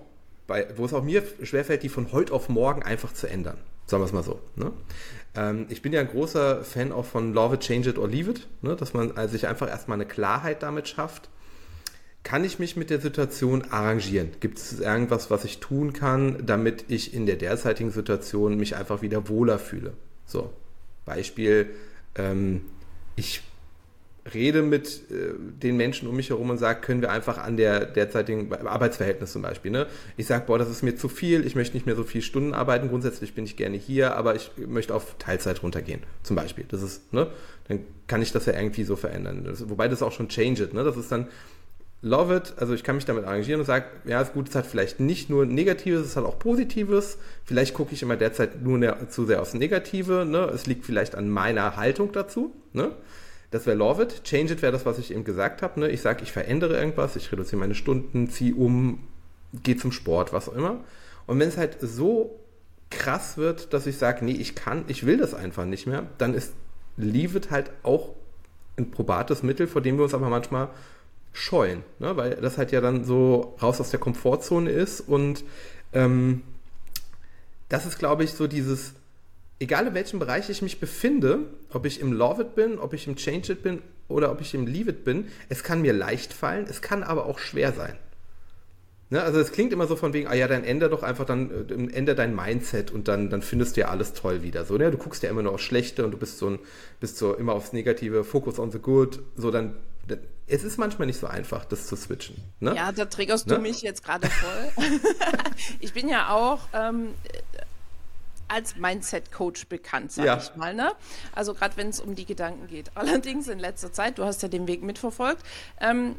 bei, 0.46 0.66
wo 0.76 0.84
es 0.84 0.92
auch 0.92 1.04
mir 1.04 1.22
schwerfällt, 1.42 1.84
die 1.84 1.88
von 1.88 2.12
heute 2.12 2.34
auf 2.34 2.48
morgen 2.48 2.82
einfach 2.82 3.14
zu 3.14 3.28
ändern. 3.28 3.56
Sagen 3.86 4.02
wir 4.02 4.06
es 4.06 4.12
mal 4.12 4.24
so. 4.24 4.40
Ne? 4.56 4.72
Ähm, 5.34 5.66
ich 5.68 5.82
bin 5.82 5.92
ja 5.92 6.00
ein 6.00 6.08
großer 6.08 6.64
Fan 6.64 6.92
auch 6.92 7.04
von 7.04 7.32
Love 7.32 7.56
It, 7.56 7.60
Change 7.60 7.90
It 7.90 7.98
or 7.98 8.08
Leave 8.08 8.30
It, 8.30 8.48
ne? 8.60 8.76
dass 8.76 8.94
man 8.94 9.12
also 9.16 9.32
sich 9.32 9.46
einfach 9.46 9.68
erstmal 9.68 9.96
eine 9.96 10.06
Klarheit 10.06 10.62
damit 10.62 10.88
schafft 10.88 11.28
kann 12.22 12.44
ich 12.44 12.58
mich 12.58 12.76
mit 12.76 12.90
der 12.90 13.00
Situation 13.00 13.62
arrangieren? 13.70 14.30
Gibt 14.40 14.58
es 14.58 14.80
irgendwas, 14.80 15.30
was 15.30 15.44
ich 15.44 15.58
tun 15.58 15.92
kann, 15.92 16.46
damit 16.46 16.84
ich 16.88 17.14
in 17.14 17.26
der 17.26 17.36
derzeitigen 17.36 17.90
Situation 17.90 18.56
mich 18.56 18.76
einfach 18.76 19.02
wieder 19.02 19.28
wohler 19.28 19.58
fühle? 19.58 19.92
So, 20.26 20.52
Beispiel, 21.04 21.70
ähm, 22.14 22.62
ich 23.16 23.42
rede 24.32 24.62
mit 24.62 25.10
äh, 25.10 25.34
den 25.38 25.76
Menschen 25.76 26.08
um 26.08 26.14
mich 26.16 26.30
herum 26.30 26.50
und 26.50 26.58
sage, 26.58 26.80
können 26.80 27.00
wir 27.00 27.10
einfach 27.10 27.38
an 27.38 27.56
der 27.56 27.86
derzeitigen 27.86 28.52
Arbeitsverhältnis 28.52 29.32
zum 29.32 29.42
Beispiel. 29.42 29.70
Ne? 29.70 29.86
Ich 30.16 30.26
sage, 30.26 30.44
boah, 30.46 30.58
das 30.58 30.70
ist 30.70 30.82
mir 30.82 30.94
zu 30.94 31.08
viel, 31.08 31.44
ich 31.44 31.56
möchte 31.56 31.76
nicht 31.76 31.86
mehr 31.86 31.96
so 31.96 32.04
viele 32.04 32.22
Stunden 32.22 32.54
arbeiten, 32.54 32.88
grundsätzlich 32.88 33.34
bin 33.34 33.44
ich 33.44 33.56
gerne 33.56 33.76
hier, 33.76 34.14
aber 34.16 34.34
ich 34.36 34.52
möchte 34.56 34.94
auf 34.94 35.16
Teilzeit 35.18 35.62
runtergehen, 35.62 36.02
zum 36.22 36.36
Beispiel. 36.36 36.64
Das 36.68 36.82
ist, 36.82 37.12
ne? 37.12 37.28
Dann 37.68 37.80
kann 38.06 38.22
ich 38.22 38.32
das 38.32 38.46
ja 38.46 38.54
irgendwie 38.54 38.84
so 38.84 38.96
verändern. 38.96 39.44
Das, 39.44 39.68
wobei 39.68 39.88
das 39.88 40.02
auch 40.02 40.12
schon 40.12 40.28
change 40.28 40.62
it, 40.62 40.74
ne? 40.74 40.84
Das 40.84 40.96
ist 40.96 41.10
dann 41.10 41.26
love 42.02 42.36
it, 42.36 42.54
also 42.58 42.74
ich 42.74 42.82
kann 42.82 42.96
mich 42.96 43.04
damit 43.04 43.24
arrangieren 43.24 43.60
und 43.60 43.66
sage, 43.66 43.86
ja, 44.04 44.20
ist 44.20 44.34
gut, 44.34 44.48
es 44.48 44.54
hat 44.54 44.66
vielleicht 44.66 45.00
nicht 45.00 45.30
nur 45.30 45.46
Negatives, 45.46 46.06
es 46.06 46.16
hat 46.16 46.24
auch 46.24 46.38
Positives. 46.38 47.18
Vielleicht 47.44 47.74
gucke 47.74 47.94
ich 47.94 48.02
immer 48.02 48.16
derzeit 48.16 48.62
nur 48.62 48.78
ne, 48.78 48.96
zu 49.08 49.24
sehr 49.24 49.40
aufs 49.40 49.54
Negative, 49.54 50.24
ne? 50.24 50.44
Es 50.54 50.66
liegt 50.66 50.84
vielleicht 50.84 51.16
an 51.16 51.28
meiner 51.28 51.76
Haltung 51.76 52.12
dazu, 52.12 52.54
ne? 52.72 52.92
Das 53.52 53.66
wäre 53.66 53.76
love 53.76 54.02
it. 54.02 54.24
Change 54.24 54.54
it 54.54 54.62
wäre 54.62 54.72
das, 54.72 54.84
was 54.84 54.98
ich 54.98 55.12
eben 55.12 55.24
gesagt 55.24 55.62
habe, 55.62 55.78
ne? 55.78 55.90
Ich 55.90 56.00
sage, 56.00 56.22
ich 56.24 56.32
verändere 56.32 56.76
irgendwas, 56.76 57.14
ich 57.16 57.30
reduziere 57.30 57.60
meine 57.60 57.74
Stunden, 57.74 58.28
ziehe 58.28 58.54
um, 58.54 59.06
gehe 59.62 59.76
zum 59.76 59.92
Sport, 59.92 60.32
was 60.32 60.48
auch 60.48 60.54
immer. 60.54 60.80
Und 61.26 61.38
wenn 61.38 61.48
es 61.48 61.58
halt 61.58 61.76
so 61.80 62.40
krass 62.90 63.36
wird, 63.36 63.72
dass 63.72 63.86
ich 63.86 63.98
sage, 63.98 64.24
nee, 64.24 64.32
ich 64.32 64.54
kann, 64.54 64.84
ich 64.88 65.06
will 65.06 65.18
das 65.18 65.34
einfach 65.34 65.66
nicht 65.66 65.86
mehr, 65.86 66.06
dann 66.18 66.34
ist 66.34 66.54
leave 66.96 67.36
it 67.36 67.50
halt 67.50 67.70
auch 67.82 68.10
ein 68.76 68.90
probates 68.90 69.42
Mittel, 69.42 69.66
vor 69.66 69.82
dem 69.82 69.96
wir 69.98 70.04
uns 70.04 70.14
aber 70.14 70.28
manchmal 70.28 70.68
scheuen, 71.32 71.82
ne? 71.98 72.16
weil 72.16 72.36
das 72.36 72.58
halt 72.58 72.72
ja 72.72 72.80
dann 72.80 73.04
so 73.04 73.56
raus 73.60 73.80
aus 73.80 73.90
der 73.90 74.00
Komfortzone 74.00 74.70
ist 74.70 75.00
und 75.00 75.44
ähm, 75.92 76.42
das 77.68 77.86
ist, 77.86 77.98
glaube 77.98 78.24
ich, 78.24 78.32
so 78.32 78.46
dieses, 78.46 78.94
egal 79.62 79.86
in 79.86 79.94
welchem 79.94 80.18
Bereich 80.18 80.50
ich 80.50 80.60
mich 80.60 80.80
befinde, 80.80 81.46
ob 81.70 81.86
ich 81.86 82.00
im 82.00 82.12
Love 82.12 82.42
It 82.42 82.54
bin, 82.54 82.78
ob 82.78 82.92
ich 82.92 83.06
im 83.06 83.16
Change 83.16 83.52
It 83.52 83.62
bin 83.62 83.80
oder 84.08 84.30
ob 84.32 84.40
ich 84.40 84.54
im 84.54 84.66
Leave 84.66 84.90
It 84.90 85.04
bin, 85.04 85.28
es 85.48 85.62
kann 85.62 85.80
mir 85.80 85.92
leicht 85.92 86.32
fallen, 86.32 86.66
es 86.68 86.82
kann 86.82 87.02
aber 87.02 87.26
auch 87.26 87.38
schwer 87.38 87.72
sein. 87.72 87.96
Ne? 89.10 89.22
Also 89.22 89.38
es 89.38 89.52
klingt 89.52 89.72
immer 89.72 89.86
so 89.86 89.94
von 89.94 90.12
wegen, 90.12 90.26
ah 90.26 90.34
ja, 90.34 90.48
dann 90.48 90.64
ändere 90.64 90.90
doch 90.90 91.02
einfach, 91.02 91.24
dann 91.24 91.68
äh, 91.68 91.96
ändere 91.96 92.16
dein 92.16 92.34
Mindset 92.34 92.90
und 92.90 93.08
dann, 93.08 93.30
dann 93.30 93.42
findest 93.42 93.76
du 93.76 93.82
ja 93.82 93.88
alles 93.88 94.14
toll 94.14 94.42
wieder. 94.42 94.64
So, 94.64 94.76
ne? 94.76 94.90
Du 94.90 94.98
guckst 94.98 95.22
ja 95.22 95.30
immer 95.30 95.42
nur 95.42 95.52
aufs 95.52 95.62
Schlechte 95.62 96.04
und 96.04 96.10
du 96.10 96.18
bist 96.18 96.38
so 96.38 96.48
ein, 96.48 96.58
bist 96.98 97.18
so 97.18 97.34
immer 97.34 97.52
aufs 97.52 97.72
Negative, 97.72 98.24
Focus 98.24 98.58
on 98.58 98.72
the 98.72 98.78
good, 98.78 99.20
so 99.36 99.50
dann 99.50 99.74
es 100.46 100.64
ist 100.64 100.76
manchmal 100.76 101.06
nicht 101.06 101.20
so 101.20 101.26
einfach, 101.26 101.64
das 101.64 101.86
zu 101.86 101.96
switchen. 101.96 102.36
Ne? 102.60 102.74
Ja, 102.74 102.92
da 102.92 103.04
triggerst 103.04 103.46
ne? 103.46 103.54
du 103.54 103.60
mich 103.60 103.80
jetzt 103.82 104.04
gerade 104.04 104.28
voll. 104.28 104.84
ich 105.80 105.92
bin 105.92 106.08
ja 106.08 106.30
auch 106.30 106.60
ähm, 106.74 107.08
als 108.52 108.76
Mindset-Coach 108.76 109.66
bekannt, 109.68 110.12
sag 110.12 110.24
ja. 110.24 110.36
ich 110.36 110.54
mal. 110.56 110.74
Ne? 110.74 110.92
Also 111.34 111.54
gerade 111.54 111.76
wenn 111.76 111.88
es 111.88 112.00
um 112.00 112.14
die 112.14 112.26
Gedanken 112.26 112.66
geht. 112.68 112.90
Allerdings 112.94 113.48
in 113.48 113.58
letzter 113.58 113.92
Zeit, 113.92 114.18
du 114.18 114.24
hast 114.24 114.42
ja 114.42 114.48
den 114.48 114.68
Weg 114.68 114.82
mitverfolgt, 114.82 115.42
ähm, 115.80 116.16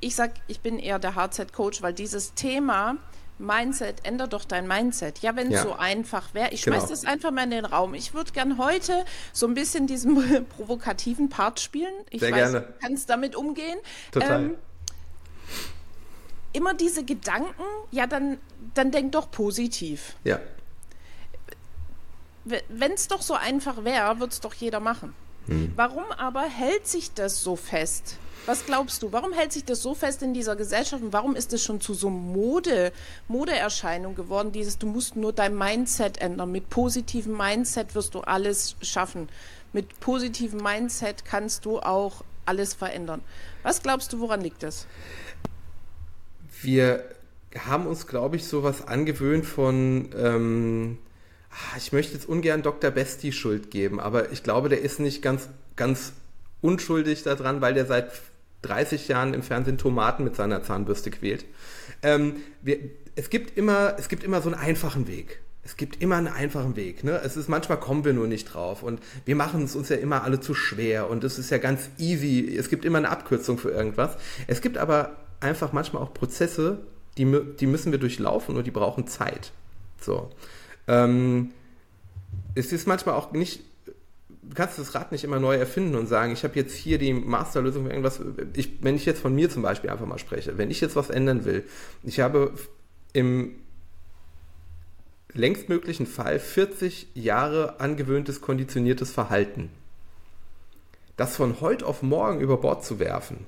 ich 0.00 0.14
sag, 0.16 0.32
ich 0.48 0.60
bin 0.60 0.78
eher 0.78 0.98
der 0.98 1.14
Hardset-Coach, 1.14 1.80
weil 1.80 1.94
dieses 1.94 2.34
Thema 2.34 2.96
Mindset, 3.38 4.04
ändere 4.04 4.28
doch 4.28 4.44
dein 4.44 4.68
Mindset. 4.68 5.20
Ja, 5.20 5.34
wenn 5.34 5.48
es 5.48 5.54
ja. 5.54 5.62
so 5.62 5.72
einfach 5.72 6.34
wäre. 6.34 6.50
Ich 6.52 6.62
genau. 6.62 6.76
schmeiß 6.76 6.88
das 6.88 7.04
einfach 7.04 7.30
mal 7.32 7.44
in 7.44 7.50
den 7.50 7.64
Raum. 7.64 7.94
Ich 7.94 8.14
würde 8.14 8.30
gern 8.32 8.58
heute 8.58 9.04
so 9.32 9.46
ein 9.46 9.54
bisschen 9.54 9.86
diesen 9.86 10.46
provokativen 10.56 11.28
Part 11.28 11.58
spielen. 11.58 11.92
Ich 12.10 12.20
Sehr 12.20 12.30
weiß, 12.30 12.52
gerne. 12.52 12.66
du 12.66 12.74
kannst 12.80 13.10
damit 13.10 13.34
umgehen. 13.34 13.78
Total. 14.12 14.44
Ähm, 14.44 14.54
immer 16.52 16.74
diese 16.74 17.04
Gedanken, 17.04 17.64
ja, 17.90 18.06
dann, 18.06 18.38
dann 18.74 18.90
denk 18.92 19.12
doch 19.12 19.30
positiv. 19.30 20.14
Ja. 20.22 20.38
Wenn 22.44 22.92
es 22.92 23.08
doch 23.08 23.22
so 23.22 23.34
einfach 23.34 23.84
wäre, 23.84 24.18
würde 24.20 24.32
es 24.32 24.40
doch 24.40 24.54
jeder 24.54 24.80
machen. 24.80 25.14
Hm. 25.46 25.72
Warum 25.76 26.04
aber 26.16 26.42
hält 26.42 26.86
sich 26.86 27.12
das 27.12 27.42
so 27.42 27.56
fest? 27.56 28.18
Was 28.46 28.66
glaubst 28.66 29.02
du, 29.02 29.10
warum 29.10 29.32
hält 29.32 29.52
sich 29.52 29.64
das 29.64 29.82
so 29.82 29.94
fest 29.94 30.22
in 30.22 30.34
dieser 30.34 30.54
Gesellschaft 30.54 31.02
und 31.02 31.14
warum 31.14 31.34
ist 31.34 31.52
es 31.54 31.62
schon 31.62 31.80
zu 31.80 31.94
so 31.94 32.10
Mode, 32.10 32.92
Modeerscheinung 33.26 34.14
geworden, 34.14 34.52
dieses, 34.52 34.76
du 34.76 34.86
musst 34.86 35.16
nur 35.16 35.32
dein 35.32 35.56
Mindset 35.56 36.18
ändern. 36.18 36.52
Mit 36.52 36.68
positivem 36.68 37.36
Mindset 37.36 37.94
wirst 37.94 38.14
du 38.14 38.20
alles 38.20 38.76
schaffen. 38.82 39.30
Mit 39.72 39.98
positivem 40.00 40.60
Mindset 40.62 41.24
kannst 41.24 41.64
du 41.64 41.80
auch 41.80 42.22
alles 42.44 42.74
verändern. 42.74 43.22
Was 43.62 43.82
glaubst 43.82 44.12
du, 44.12 44.20
woran 44.20 44.42
liegt 44.42 44.62
das? 44.62 44.86
Wir 46.60 47.02
haben 47.58 47.86
uns, 47.86 48.06
glaube 48.06 48.36
ich, 48.36 48.46
sowas 48.46 48.86
angewöhnt 48.86 49.46
von, 49.46 50.10
ähm, 50.16 50.98
ich 51.76 51.92
möchte 51.92 52.14
jetzt 52.14 52.28
ungern 52.28 52.62
Dr. 52.62 52.90
Besti 52.90 53.32
Schuld 53.32 53.70
geben, 53.70 54.00
aber 54.00 54.32
ich 54.32 54.42
glaube, 54.42 54.68
der 54.68 54.80
ist 54.80 55.00
nicht 55.00 55.22
ganz, 55.22 55.48
ganz 55.76 56.12
unschuldig 56.60 57.22
daran, 57.22 57.60
weil 57.60 57.74
der 57.74 57.86
seit 57.86 58.10
30 58.62 59.08
Jahren 59.08 59.34
im 59.34 59.42
Fernsehen 59.42 59.78
Tomaten 59.78 60.24
mit 60.24 60.36
seiner 60.36 60.62
Zahnbürste 60.62 61.10
quält. 61.10 61.44
Ähm, 62.02 62.36
wir, 62.62 62.78
es, 63.14 63.30
gibt 63.30 63.56
immer, 63.56 63.96
es 63.98 64.08
gibt 64.08 64.24
immer 64.24 64.40
so 64.40 64.50
einen 64.50 64.58
einfachen 64.58 65.06
Weg. 65.06 65.40
Es 65.62 65.76
gibt 65.76 66.02
immer 66.02 66.16
einen 66.16 66.28
einfachen 66.28 66.76
Weg. 66.76 67.04
Ne? 67.04 67.20
Es 67.24 67.36
ist 67.36 67.48
manchmal 67.48 67.80
kommen 67.80 68.04
wir 68.04 68.12
nur 68.12 68.26
nicht 68.26 68.52
drauf 68.52 68.82
und 68.82 69.00
wir 69.24 69.34
machen 69.34 69.64
es 69.64 69.74
uns 69.74 69.88
ja 69.88 69.96
immer 69.96 70.22
alle 70.22 70.40
zu 70.40 70.54
schwer 70.54 71.08
und 71.08 71.24
es 71.24 71.38
ist 71.38 71.50
ja 71.50 71.58
ganz 71.58 71.88
easy. 71.98 72.54
Es 72.58 72.68
gibt 72.68 72.84
immer 72.84 72.98
eine 72.98 73.08
Abkürzung 73.08 73.56
für 73.58 73.70
irgendwas. 73.70 74.16
Es 74.46 74.60
gibt 74.60 74.76
aber 74.76 75.16
einfach 75.40 75.72
manchmal 75.72 76.02
auch 76.02 76.12
Prozesse, 76.12 76.82
die, 77.16 77.26
die 77.60 77.66
müssen 77.66 77.92
wir 77.92 77.98
durchlaufen 77.98 78.56
und 78.56 78.66
die 78.66 78.70
brauchen 78.70 79.06
Zeit. 79.06 79.52
So. 80.00 80.30
Ähm, 80.86 81.52
es 82.54 82.72
ist 82.72 82.86
manchmal 82.86 83.14
auch 83.14 83.32
nicht 83.32 83.60
du 84.48 84.54
kannst 84.54 84.78
das 84.78 84.94
Rad 84.94 85.12
nicht 85.12 85.24
immer 85.24 85.40
neu 85.40 85.56
erfinden 85.56 85.94
und 85.94 86.06
sagen, 86.06 86.32
ich 86.32 86.44
habe 86.44 86.54
jetzt 86.56 86.74
hier 86.74 86.98
die 86.98 87.12
Masterlösung 87.12 87.84
für 87.84 87.90
irgendwas. 87.90 88.20
Ich, 88.54 88.82
wenn 88.82 88.96
ich 88.96 89.06
jetzt 89.06 89.20
von 89.20 89.34
mir 89.34 89.50
zum 89.50 89.62
Beispiel 89.62 89.90
einfach 89.90 90.06
mal 90.06 90.18
spreche, 90.18 90.58
wenn 90.58 90.70
ich 90.70 90.80
jetzt 90.80 90.96
was 90.96 91.10
ändern 91.10 91.44
will, 91.44 91.64
ich 92.02 92.20
habe 92.20 92.52
im 93.12 93.52
längstmöglichen 95.32 96.06
Fall 96.06 96.38
40 96.38 97.08
Jahre 97.14 97.80
angewöhntes, 97.80 98.40
konditioniertes 98.40 99.10
Verhalten. 99.10 99.70
Das 101.16 101.36
von 101.36 101.60
heute 101.60 101.86
auf 101.86 102.02
morgen 102.02 102.40
über 102.40 102.58
Bord 102.58 102.84
zu 102.84 102.98
werfen, 102.98 103.46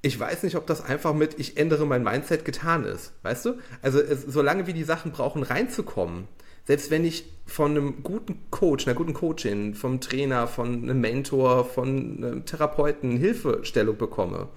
ich 0.00 0.18
weiß 0.18 0.44
nicht, 0.44 0.56
ob 0.56 0.66
das 0.66 0.84
einfach 0.84 1.14
mit 1.14 1.38
ich 1.38 1.56
ändere 1.56 1.86
mein 1.86 2.04
Mindset 2.04 2.44
getan 2.44 2.84
ist. 2.84 3.12
Weißt 3.22 3.44
du? 3.44 3.54
Also 3.82 4.00
es, 4.00 4.22
solange 4.22 4.66
wie 4.66 4.72
die 4.72 4.84
Sachen 4.84 5.12
brauchen 5.12 5.42
reinzukommen, 5.42 6.28
selbst 6.64 6.90
wenn 6.90 7.04
ich 7.04 7.24
von 7.46 7.70
einem 7.70 8.02
guten 8.02 8.50
Coach, 8.50 8.86
einer 8.86 8.94
guten 8.94 9.14
Coachin, 9.14 9.74
vom 9.74 10.00
Trainer, 10.00 10.46
von 10.46 10.82
einem 10.82 11.00
Mentor, 11.00 11.64
von 11.64 11.88
einem 11.88 12.44
Therapeuten 12.44 13.16
Hilfestellung 13.16 13.96
bekomme, 13.96 14.48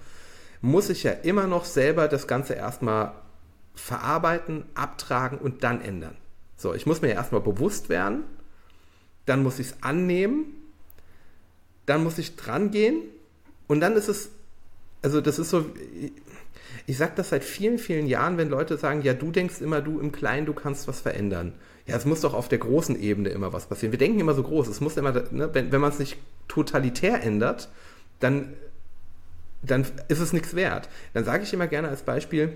muss 0.60 0.90
ich 0.90 1.02
ja 1.02 1.12
immer 1.12 1.46
noch 1.46 1.64
selber 1.64 2.08
das 2.08 2.26
Ganze 2.26 2.54
erstmal 2.54 3.12
verarbeiten, 3.74 4.64
abtragen 4.74 5.38
und 5.38 5.64
dann 5.64 5.80
ändern. 5.80 6.16
So, 6.56 6.74
ich 6.74 6.86
muss 6.86 7.02
mir 7.02 7.08
ja 7.08 7.14
erstmal 7.14 7.40
bewusst 7.40 7.88
werden, 7.88 8.24
dann 9.26 9.42
muss 9.42 9.58
ich 9.58 9.68
es 9.68 9.82
annehmen, 9.82 10.44
dann 11.86 12.04
muss 12.04 12.18
ich 12.18 12.36
dran 12.36 12.70
gehen 12.70 13.02
und 13.66 13.80
dann 13.80 13.94
ist 13.94 14.08
es, 14.08 14.30
also 15.02 15.20
das 15.20 15.38
ist 15.38 15.50
so, 15.50 15.66
ich 16.86 16.96
sage 16.96 17.12
das 17.16 17.30
seit 17.30 17.44
vielen, 17.44 17.78
vielen 17.78 18.06
Jahren, 18.06 18.38
wenn 18.38 18.48
Leute 18.48 18.78
sagen, 18.78 19.02
ja, 19.02 19.14
du 19.14 19.30
denkst 19.30 19.60
immer, 19.60 19.80
du 19.80 20.00
im 20.00 20.12
Kleinen, 20.12 20.46
du 20.46 20.54
kannst 20.54 20.88
was 20.88 21.00
verändern 21.00 21.54
ja, 21.86 21.96
es 21.96 22.04
muss 22.04 22.20
doch 22.20 22.34
auf 22.34 22.48
der 22.48 22.58
großen 22.58 23.00
Ebene 23.00 23.30
immer 23.30 23.52
was 23.52 23.66
passieren. 23.66 23.92
Wir 23.92 23.98
denken 23.98 24.20
immer 24.20 24.34
so 24.34 24.42
groß. 24.42 24.68
Es 24.68 24.80
muss 24.80 24.96
immer, 24.96 25.12
ne, 25.12 25.50
wenn, 25.52 25.72
wenn 25.72 25.80
man 25.80 25.90
es 25.90 25.98
nicht 25.98 26.16
totalitär 26.48 27.22
ändert, 27.22 27.68
dann, 28.20 28.52
dann 29.62 29.84
ist 30.08 30.20
es 30.20 30.32
nichts 30.32 30.54
wert. 30.54 30.88
Dann 31.12 31.24
sage 31.24 31.42
ich 31.42 31.52
immer 31.52 31.66
gerne 31.66 31.88
als 31.88 32.02
Beispiel, 32.02 32.52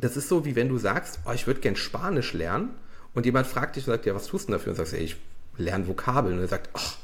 das 0.00 0.16
ist 0.16 0.28
so, 0.28 0.44
wie 0.44 0.56
wenn 0.56 0.68
du 0.68 0.78
sagst, 0.78 1.20
oh, 1.26 1.32
ich 1.32 1.46
würde 1.46 1.60
gern 1.60 1.76
Spanisch 1.76 2.32
lernen 2.32 2.70
und 3.14 3.26
jemand 3.26 3.46
fragt 3.46 3.76
dich 3.76 3.86
und 3.86 3.92
sagt, 3.92 4.06
ja, 4.06 4.14
was 4.14 4.26
tust 4.26 4.48
du 4.48 4.52
dafür? 4.52 4.72
Und 4.72 4.76
sagst, 4.76 4.94
ey, 4.94 5.00
ich 5.00 5.16
lern 5.56 5.86
Vokabeln. 5.86 6.36
Und 6.36 6.40
er 6.40 6.48
sagt, 6.48 6.70
ach, 6.72 6.96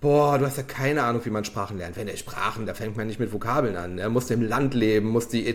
boah, 0.00 0.38
du 0.38 0.46
hast 0.46 0.56
ja 0.56 0.62
keine 0.62 1.02
Ahnung, 1.02 1.24
wie 1.24 1.30
man 1.30 1.44
Sprachen 1.44 1.78
lernt. 1.78 1.96
Wenn 1.96 2.08
er 2.08 2.16
Sprachen, 2.16 2.66
da 2.66 2.74
fängt 2.74 2.96
man 2.96 3.06
nicht 3.06 3.18
mit 3.18 3.32
Vokabeln 3.32 3.76
an. 3.76 3.98
Er 3.98 4.08
muss 4.08 4.30
im 4.30 4.42
Land 4.42 4.74
leben, 4.74 5.08
muss 5.08 5.28
die, 5.28 5.46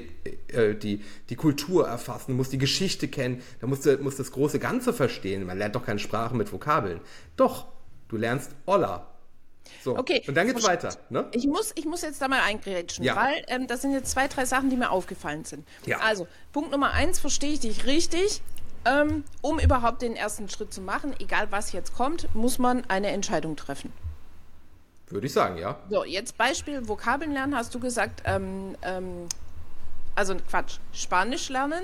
äh, 0.49 0.75
die, 0.75 1.03
die 1.29 1.35
Kultur 1.35 1.87
erfassen, 1.87 2.35
muss 2.35 2.49
die 2.49 2.57
Geschichte 2.57 3.07
kennen, 3.07 3.41
da 3.59 3.67
muss, 3.67 3.85
muss 4.01 4.15
das 4.17 4.31
große 4.31 4.59
Ganze 4.59 4.93
verstehen. 4.93 5.45
Man 5.45 5.57
lernt 5.57 5.75
doch 5.75 5.85
keine 5.85 5.99
Sprachen 5.99 6.37
mit 6.37 6.51
Vokabeln. 6.51 6.99
Doch, 7.37 7.67
du 8.09 8.17
lernst 8.17 8.51
Olla. 8.65 9.07
So, 9.83 9.97
okay. 9.97 10.23
und 10.27 10.35
dann 10.35 10.47
geht's 10.47 10.63
weiter. 10.65 10.95
Ne? 11.09 11.27
Ich, 11.31 11.47
muss, 11.47 11.71
ich 11.75 11.85
muss 11.85 12.01
jetzt 12.01 12.21
da 12.21 12.27
mal 12.27 12.41
eingrätschen, 12.41 13.05
Ja. 13.05 13.15
weil 13.15 13.43
ähm, 13.47 13.67
das 13.67 13.81
sind 13.81 13.93
jetzt 13.93 14.11
zwei, 14.11 14.27
drei 14.27 14.45
Sachen, 14.45 14.69
die 14.69 14.75
mir 14.75 14.91
aufgefallen 14.91 15.45
sind. 15.45 15.67
Ja. 15.85 15.99
Also, 15.99 16.27
Punkt 16.51 16.71
Nummer 16.71 16.91
eins, 16.91 17.19
verstehe 17.19 17.53
ich 17.53 17.61
dich 17.61 17.85
richtig. 17.85 18.41
Ähm, 18.83 19.23
um 19.41 19.59
überhaupt 19.59 20.01
den 20.01 20.15
ersten 20.15 20.49
Schritt 20.49 20.73
zu 20.73 20.81
machen, 20.81 21.13
egal 21.19 21.51
was 21.51 21.71
jetzt 21.71 21.93
kommt, 21.93 22.33
muss 22.33 22.57
man 22.57 22.83
eine 22.89 23.09
Entscheidung 23.09 23.55
treffen. 23.55 23.93
Würde 25.11 25.27
ich 25.27 25.33
sagen, 25.33 25.57
ja. 25.57 25.79
So, 25.89 26.03
jetzt 26.03 26.37
Beispiel 26.37 26.87
Vokabeln 26.87 27.31
lernen, 27.31 27.55
hast 27.55 27.73
du 27.75 27.79
gesagt, 27.79 28.23
ähm, 28.25 28.75
ähm, 28.81 29.27
also 30.15 30.35
Quatsch, 30.49 30.79
Spanisch 30.93 31.49
lernen. 31.49 31.83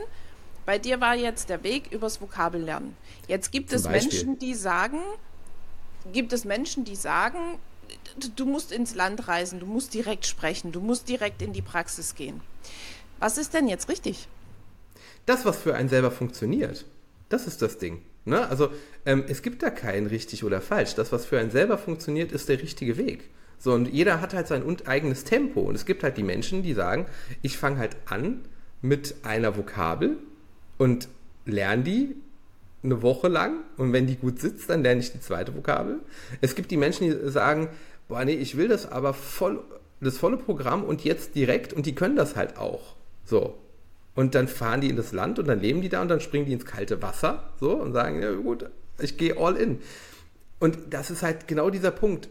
Bei 0.66 0.78
dir 0.78 1.00
war 1.00 1.16
jetzt 1.16 1.50
der 1.50 1.64
Weg 1.64 1.92
übers 1.92 2.20
Vokabellernen. 2.20 2.96
Jetzt 3.28 3.52
gibt 3.52 3.70
Zum 3.70 3.78
es 3.78 3.84
Beispiel. 3.84 4.26
Menschen, 4.26 4.40
die 4.40 4.54
sagen, 4.54 5.00
gibt 6.12 6.34
es 6.34 6.44
Menschen, 6.44 6.84
die 6.84 6.96
sagen, 6.96 7.60
du 8.36 8.46
musst 8.46 8.72
ins 8.72 8.96
Land 8.96 9.28
reisen, 9.28 9.60
du 9.60 9.66
musst 9.66 9.94
direkt 9.94 10.26
sprechen, 10.26 10.72
du 10.72 10.82
musst 10.82 11.08
direkt 11.08 11.42
in 11.42 11.54
die 11.54 11.62
Praxis 11.62 12.16
gehen. 12.16 12.42
Was 13.20 13.38
ist 13.38 13.54
denn 13.54 13.68
jetzt 13.68 13.88
richtig? 13.88 14.28
das, 15.28 15.46
was 15.46 15.58
für 15.58 15.76
einen 15.76 15.90
selber 15.90 16.10
funktioniert, 16.10 16.86
das 17.30 17.46
ist 17.46 17.62
das 17.62 17.78
Ding. 17.78 18.02
Ne? 18.28 18.48
Also 18.50 18.70
ähm, 19.06 19.24
es 19.28 19.42
gibt 19.42 19.64
da 19.64 19.70
kein 19.70 20.06
richtig 20.06 20.44
oder 20.44 20.62
falsch. 20.62 20.96
Das, 20.96 21.12
was 21.12 21.26
für 21.26 21.40
einen 21.40 21.52
selber 21.52 21.78
funktioniert, 21.78 22.32
ist 22.32 22.50
der 22.50 22.62
richtige 22.62 22.98
Weg. 22.98 23.30
So, 23.60 23.74
und 23.74 23.92
jeder 23.92 24.22
hat 24.22 24.34
halt 24.34 24.48
sein 24.48 24.64
eigenes 24.86 25.24
Tempo. 25.24 25.62
Und 25.62 25.76
es 25.76 25.86
gibt 25.86 26.04
halt 26.04 26.18
die 26.18 26.24
Menschen, 26.24 26.62
die 26.62 26.74
sagen, 26.74 27.08
ich 27.42 27.58
fange 27.58 27.78
halt 27.80 27.98
an 28.06 28.42
mit 28.82 29.16
einer 29.24 29.58
Vokabel 29.58 30.18
und 30.78 31.08
lerne 31.46 31.84
die 31.84 32.16
eine 32.84 33.02
Woche 33.02 33.28
lang 33.28 33.62
und 33.78 33.94
wenn 33.94 34.08
die 34.08 34.16
gut 34.16 34.40
sitzt, 34.40 34.70
dann 34.70 34.84
lerne 34.84 35.02
ich 35.02 35.12
die 35.12 35.20
zweite 35.20 35.56
Vokabel. 35.56 36.00
Es 36.42 36.56
gibt 36.56 36.72
die 36.72 36.78
Menschen, 36.78 37.10
die 37.10 37.30
sagen, 37.30 37.70
boah, 38.08 38.24
nee, 38.24 38.34
ich 38.34 38.58
will 38.58 38.68
das 38.68 38.90
aber 38.92 39.14
voll, 39.14 39.64
das 40.00 40.18
volle 40.18 40.38
Programm 40.38 40.84
und 40.84 41.04
jetzt 41.04 41.36
direkt 41.36 41.74
und 41.74 41.86
die 41.86 41.96
können 41.96 42.16
das 42.16 42.36
halt 42.36 42.58
auch. 42.58 42.96
So. 43.26 43.56
Und 44.18 44.34
dann 44.34 44.48
fahren 44.48 44.82
die 44.82 44.90
in 44.90 44.96
das 44.96 45.12
Land 45.12 45.38
und 45.38 45.48
dann 45.48 45.60
leben 45.60 45.82
die 45.82 45.90
da 45.90 46.02
und 46.02 46.08
dann 46.08 46.22
springen 46.22 46.48
die 46.48 46.54
ins 46.54 46.66
kalte 46.66 47.04
Wasser, 47.04 47.52
so, 47.60 47.74
und 47.74 47.94
sagen, 47.94 48.20
ja 48.20 48.32
gut, 48.32 48.66
ich 49.00 49.16
gehe 49.16 49.38
all 49.38 49.56
in. 49.56 49.78
Und 50.60 50.76
das 50.90 51.12
ist 51.12 51.22
halt 51.22 51.48
genau 51.48 51.70
dieser 51.70 51.92
Punkt, 51.92 52.28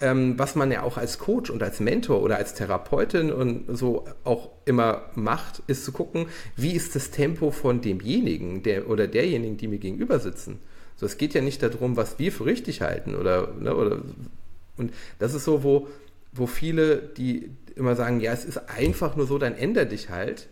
ähm, 0.00 0.38
was 0.38 0.54
man 0.54 0.70
ja 0.70 0.82
auch 0.82 0.98
als 0.98 1.18
Coach 1.18 1.48
und 1.48 1.62
als 1.62 1.80
Mentor 1.80 2.20
oder 2.20 2.36
als 2.36 2.52
Therapeutin 2.52 3.32
und 3.32 3.74
so 3.74 4.04
auch 4.22 4.50
immer 4.66 5.06
macht, 5.14 5.62
ist 5.66 5.86
zu 5.86 5.92
gucken, 5.92 6.26
wie 6.56 6.72
ist 6.72 6.94
das 6.94 7.10
Tempo 7.10 7.50
von 7.50 7.80
demjenigen 7.80 8.62
der, 8.62 8.90
oder 8.90 9.06
derjenigen, 9.06 9.56
die 9.56 9.68
mir 9.68 9.78
gegenüber 9.78 10.20
sitzen. 10.20 10.58
So, 10.96 11.06
es 11.06 11.16
geht 11.16 11.32
ja 11.32 11.40
nicht 11.40 11.62
darum, 11.62 11.96
was 11.96 12.18
wir 12.18 12.32
für 12.32 12.44
richtig 12.44 12.82
halten 12.82 13.14
oder, 13.14 13.54
ne, 13.58 13.74
oder 13.74 14.02
und 14.76 14.92
das 15.18 15.32
ist 15.32 15.46
so, 15.46 15.62
wo, 15.62 15.88
wo 16.32 16.46
viele, 16.46 16.98
die 16.98 17.50
immer 17.76 17.96
sagen, 17.96 18.20
ja, 18.20 18.30
es 18.30 18.44
ist 18.44 18.58
einfach 18.68 19.16
nur 19.16 19.26
so, 19.26 19.38
dann 19.38 19.54
änder 19.54 19.86
dich 19.86 20.10
halt. 20.10 20.46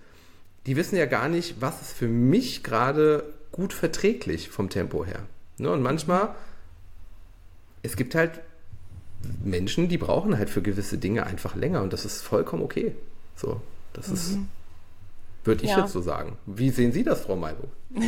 Die 0.69 0.77
wissen 0.77 0.97
ja 0.97 1.07
gar 1.07 1.29
nicht, 1.31 1.61
was 1.63 1.81
ist 1.81 1.93
für 1.93 2.09
mich 2.09 2.63
gerade 2.63 3.25
gut 3.53 3.73
verträglich 3.73 4.51
vom 4.51 4.69
Tempo 4.69 5.03
her. 5.05 5.21
Ne? 5.57 5.71
Und 5.73 5.83
manchmal, 5.83 6.35
es 7.83 7.97
gibt 7.97 8.15
halt 8.15 8.33
Menschen, 9.43 9.89
die 9.89 9.97
brauchen 9.99 10.37
halt 10.37 10.51
für 10.51 10.61
gewisse 10.61 10.99
Dinge 10.99 11.25
einfach 11.27 11.57
länger 11.57 11.81
und 11.83 11.93
das 11.95 12.05
ist 12.05 12.21
vollkommen 12.21 12.63
okay. 12.63 12.95
So, 13.35 13.63
das 13.95 14.09
ist, 14.11 14.37
würde 15.45 15.65
ich 15.65 15.71
Ja. 15.71 15.81
jetzt 15.81 15.93
so 15.93 16.03
sagen. 16.03 16.37
Wie 16.45 16.69
sehen 16.71 16.93
Sie 16.93 17.03
das, 17.03 17.23
Frau 17.23 17.35
Maibo? 17.35 17.65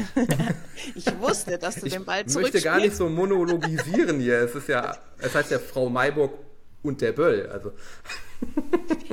Ich 0.94 1.06
wusste, 1.18 1.56
dass 1.58 1.76
du 1.76 1.88
den 1.88 2.04
Ball 2.04 2.24
Ich 2.26 2.34
möchte 2.34 2.60
gar 2.60 2.78
nicht 2.78 2.94
zurückspielst. 2.94 2.98
so 2.98 3.08
monologisieren 3.08 4.20
hier. 4.20 4.38
Es 4.40 4.54
ist 4.54 4.68
ja, 4.68 4.96
es 5.18 5.34
heißt 5.34 5.50
ja 5.50 5.58
Frau 5.58 5.88
Maiburg 5.88 6.32
und 6.82 7.00
der 7.00 7.12
Böll. 7.12 7.48
Also, 7.52 7.72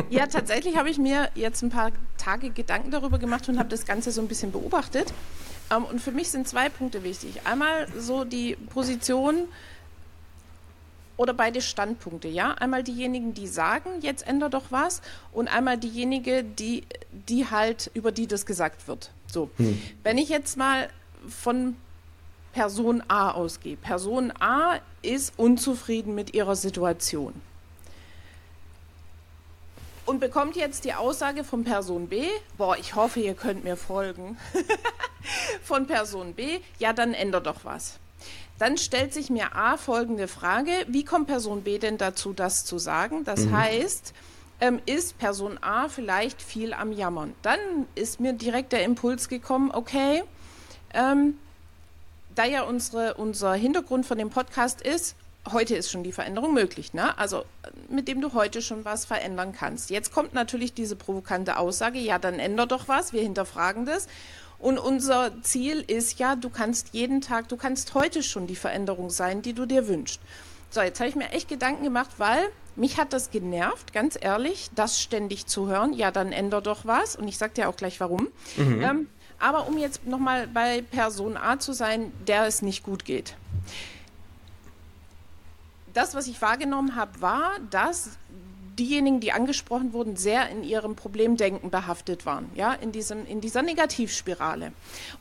Ja, 0.09 0.27
tatsächlich 0.27 0.77
habe 0.77 0.89
ich 0.89 0.97
mir 0.97 1.29
jetzt 1.35 1.61
ein 1.61 1.69
paar 1.69 1.91
Tage 2.17 2.49
Gedanken 2.49 2.91
darüber 2.91 3.19
gemacht 3.19 3.49
und 3.49 3.59
habe 3.59 3.69
das 3.69 3.85
Ganze 3.85 4.11
so 4.11 4.21
ein 4.21 4.27
bisschen 4.27 4.51
beobachtet. 4.51 5.13
Ähm, 5.71 5.83
und 5.85 6.01
für 6.01 6.11
mich 6.11 6.29
sind 6.29 6.47
zwei 6.47 6.69
Punkte 6.69 7.03
wichtig. 7.03 7.41
Einmal 7.43 7.87
so 7.97 8.23
die 8.23 8.55
Position 8.55 9.47
oder 11.17 11.33
beide 11.33 11.61
Standpunkte, 11.61 12.27
ja. 12.27 12.53
Einmal 12.53 12.83
diejenigen, 12.83 13.33
die 13.33 13.47
sagen, 13.47 13.89
jetzt 14.01 14.25
änder 14.27 14.49
doch 14.49 14.65
was, 14.69 15.01
und 15.31 15.47
einmal 15.47 15.77
diejenige, 15.77 16.43
die, 16.43 16.83
die 17.11 17.49
halt, 17.49 17.89
über 17.95 18.11
die 18.11 18.27
das 18.27 18.45
gesagt 18.45 18.87
wird. 18.87 19.11
So. 19.25 19.49
Wenn 20.03 20.17
ich 20.19 20.29
jetzt 20.29 20.57
mal 20.57 20.89
von 21.27 21.75
Person 22.53 23.03
A 23.07 23.31
ausgehe. 23.31 23.77
Person 23.77 24.31
A 24.39 24.79
ist 25.01 25.33
unzufrieden 25.37 26.15
mit 26.15 26.33
ihrer 26.33 26.55
Situation 26.55 27.33
und 30.07 30.19
bekommt 30.19 30.55
jetzt 30.55 30.85
die 30.85 30.93
Aussage 30.93 31.43
von 31.43 31.63
Person 31.63 32.07
B, 32.07 32.25
boah, 32.57 32.77
ich 32.77 32.95
hoffe, 32.95 33.19
ihr 33.19 33.33
könnt 33.33 33.63
mir 33.63 33.75
folgen, 33.75 34.37
von 35.63 35.85
Person 35.85 36.33
B, 36.33 36.59
ja, 36.79 36.93
dann 36.93 37.13
ändert 37.13 37.45
doch 37.45 37.65
was. 37.65 37.99
Dann 38.57 38.77
stellt 38.77 39.13
sich 39.13 39.29
mir 39.29 39.55
A 39.55 39.77
folgende 39.77 40.27
Frage, 40.27 40.71
wie 40.87 41.03
kommt 41.03 41.27
Person 41.27 41.61
B 41.61 41.77
denn 41.77 41.97
dazu, 41.97 42.33
das 42.33 42.65
zu 42.65 42.79
sagen? 42.79 43.23
Das 43.25 43.47
heißt, 43.51 44.13
ähm, 44.61 44.81
ist 44.85 45.19
Person 45.19 45.59
A 45.61 45.89
vielleicht 45.89 46.41
viel 46.41 46.73
am 46.73 46.91
Jammern? 46.91 47.35
Dann 47.43 47.59
ist 47.93 48.19
mir 48.19 48.33
direkt 48.33 48.71
der 48.71 48.83
Impuls 48.83 49.29
gekommen, 49.29 49.69
okay, 49.71 50.23
ähm, 50.93 51.37
da 52.33 52.45
ja 52.45 52.63
unsere, 52.63 53.15
unser 53.15 53.53
Hintergrund 53.53 54.05
von 54.05 54.17
dem 54.17 54.29
Podcast 54.29 54.81
ist, 54.81 55.15
heute 55.51 55.75
ist 55.75 55.91
schon 55.91 56.03
die 56.03 56.11
Veränderung 56.11 56.53
möglich, 56.53 56.93
ne? 56.93 57.17
Also 57.17 57.43
mit 57.89 58.07
dem 58.07 58.21
du 58.21 58.33
heute 58.33 58.61
schon 58.61 58.85
was 58.85 59.05
verändern 59.05 59.53
kannst. 59.53 59.89
Jetzt 59.89 60.13
kommt 60.13 60.33
natürlich 60.33 60.73
diese 60.73 60.95
provokante 60.95 61.57
Aussage, 61.57 61.99
ja, 61.99 62.19
dann 62.19 62.39
änder 62.39 62.65
doch 62.65 62.87
was, 62.87 63.13
wir 63.13 63.21
hinterfragen 63.21 63.85
das. 63.85 64.07
Und 64.59 64.79
unser 64.79 65.43
Ziel 65.43 65.83
ist 65.85 66.19
ja, 66.19 66.35
du 66.35 66.49
kannst 66.49 66.89
jeden 66.93 67.21
Tag, 67.21 67.47
du 67.49 67.57
kannst 67.57 67.93
heute 67.93 68.23
schon 68.23 68.47
die 68.47 68.55
Veränderung 68.55 69.09
sein, 69.09 69.41
die 69.41 69.53
du 69.53 69.65
dir 69.65 69.87
wünschst. 69.87 70.19
So, 70.69 70.81
jetzt 70.81 70.99
habe 70.99 71.09
ich 71.09 71.15
mir 71.15 71.29
echt 71.29 71.47
Gedanken 71.47 71.83
gemacht, 71.83 72.11
weil 72.17 72.49
mich 72.75 72.97
hat 72.97 73.13
das 73.13 73.31
genervt, 73.31 73.93
ganz 73.93 74.17
ehrlich, 74.19 74.69
das 74.75 74.99
ständig 75.01 75.45
zu 75.45 75.67
hören. 75.67 75.93
Ja, 75.93 76.11
dann 76.11 76.31
änder 76.31 76.61
doch 76.61 76.85
was. 76.85 77.15
Und 77.15 77.27
ich 77.27 77.37
sage 77.37 77.53
dir 77.53 77.69
auch 77.69 77.75
gleich 77.75 77.99
warum. 77.99 78.27
Ähm, 78.83 79.07
aber 79.39 79.67
um 79.67 79.77
jetzt 79.77 80.05
nochmal 80.05 80.47
bei 80.47 80.81
Person 80.81 81.37
A 81.37 81.59
zu 81.59 81.73
sein, 81.73 82.11
der 82.27 82.45
es 82.45 82.61
nicht 82.61 82.83
gut 82.83 83.05
geht. 83.05 83.35
Das, 85.93 86.15
was 86.15 86.27
ich 86.27 86.41
wahrgenommen 86.41 86.95
habe, 86.95 87.21
war, 87.21 87.51
dass 87.69 88.17
diejenigen, 88.77 89.19
die 89.19 89.31
angesprochen 89.31 89.93
wurden, 89.93 90.15
sehr 90.15 90.49
in 90.49 90.63
ihrem 90.63 90.95
Problemdenken 90.95 91.69
behaftet 91.69 92.25
waren, 92.25 92.49
ja, 92.55 92.73
in, 92.73 92.91
diesem, 92.91 93.25
in 93.25 93.41
dieser 93.41 93.61
Negativspirale. 93.61 94.71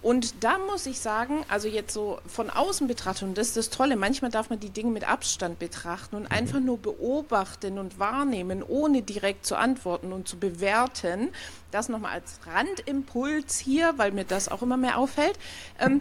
Und 0.03 0.45
da 0.45 0.59
muss 0.59 0.87
ich 0.87 1.01
sagen, 1.01 1.45
also 1.49 1.69
jetzt 1.69 1.93
so 1.93 2.19
von 2.27 2.51
außen 2.51 2.87
betrachten, 2.87 3.27
und 3.27 3.39
das 3.39 3.49
ist 3.49 3.57
das 3.57 3.71
Tolle, 3.71 3.97
manchmal 3.97 4.31
darf 4.31 4.51
man 4.51 4.61
die 4.61 4.71
Dinge 4.71 4.91
mit 4.91 5.09
Abstand 5.09 5.59
betrachten 5.59 6.17
und 6.17 6.27
einfach 6.27 6.61
nur 6.61 6.79
beobachten 6.79 7.79
und 7.79 7.99
wahrnehmen, 7.99 8.63
ohne 8.63 9.03
direkt 9.03 9.47
zu 9.47 9.57
antworten 9.57 10.13
und 10.13 10.29
zu 10.29 10.39
bewerten. 10.39 11.31
Das 11.71 11.89
nochmal 11.89 12.13
als 12.13 12.41
Randimpuls 12.47 13.59
hier, 13.59 13.95
weil 13.97 14.13
mir 14.13 14.25
das 14.25 14.49
auch 14.49 14.63
immer 14.63 14.77
mehr 14.77 14.99
auffällt. 14.99 15.39
Ähm, 15.81 16.01